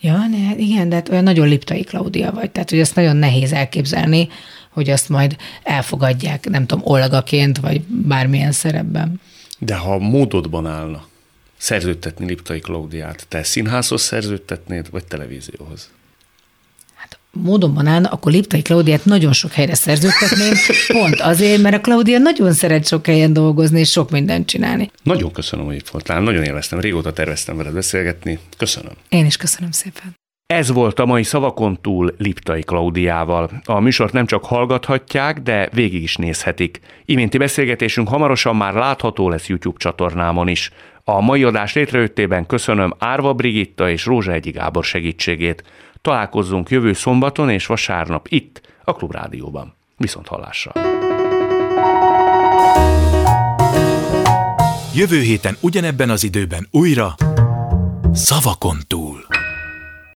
[0.00, 2.50] Ja, ne, hát igen, de hát olyan nagyon liptai Klaudia vagy.
[2.50, 4.28] Tehát, hogy ezt nagyon nehéz elképzelni,
[4.72, 9.20] hogy azt majd elfogadják, nem tudom, olgaként, vagy bármilyen szerepben.
[9.58, 11.04] De ha módodban állna
[11.56, 15.90] szerződtetni Liptai Klaudiát, te színházhoz szerződtetnéd, vagy televízióhoz?
[17.32, 20.54] módonban állna, akkor Liptai Klaudiát nagyon sok helyre szerződtetném,
[20.86, 24.90] pont azért, mert a Klaudia nagyon szeret sok helyen dolgozni, és sok mindent csinálni.
[25.02, 28.38] Nagyon köszönöm, hogy itt voltál, nagyon élveztem, régóta terveztem veled beszélgetni.
[28.56, 28.92] Köszönöm.
[29.08, 30.20] Én is köszönöm szépen.
[30.52, 33.50] Ez volt a mai Szavakon túl Liptai Klaudiával.
[33.64, 36.80] A műsort nem csak hallgathatják, de végig is nézhetik.
[37.04, 40.70] Iménti beszélgetésünk hamarosan már látható lesz YouTube csatornámon is.
[41.04, 45.64] A mai adás létrejöttében köszönöm Árva Brigitta és Rózsa Egyi Gábor segítségét.
[46.02, 49.74] Találkozzunk jövő szombaton és vasárnap itt, a Klubrádióban.
[49.96, 50.72] Viszont hallásra!
[54.94, 57.14] Jövő héten ugyanebben az időben újra
[58.12, 59.26] Szavakon túl.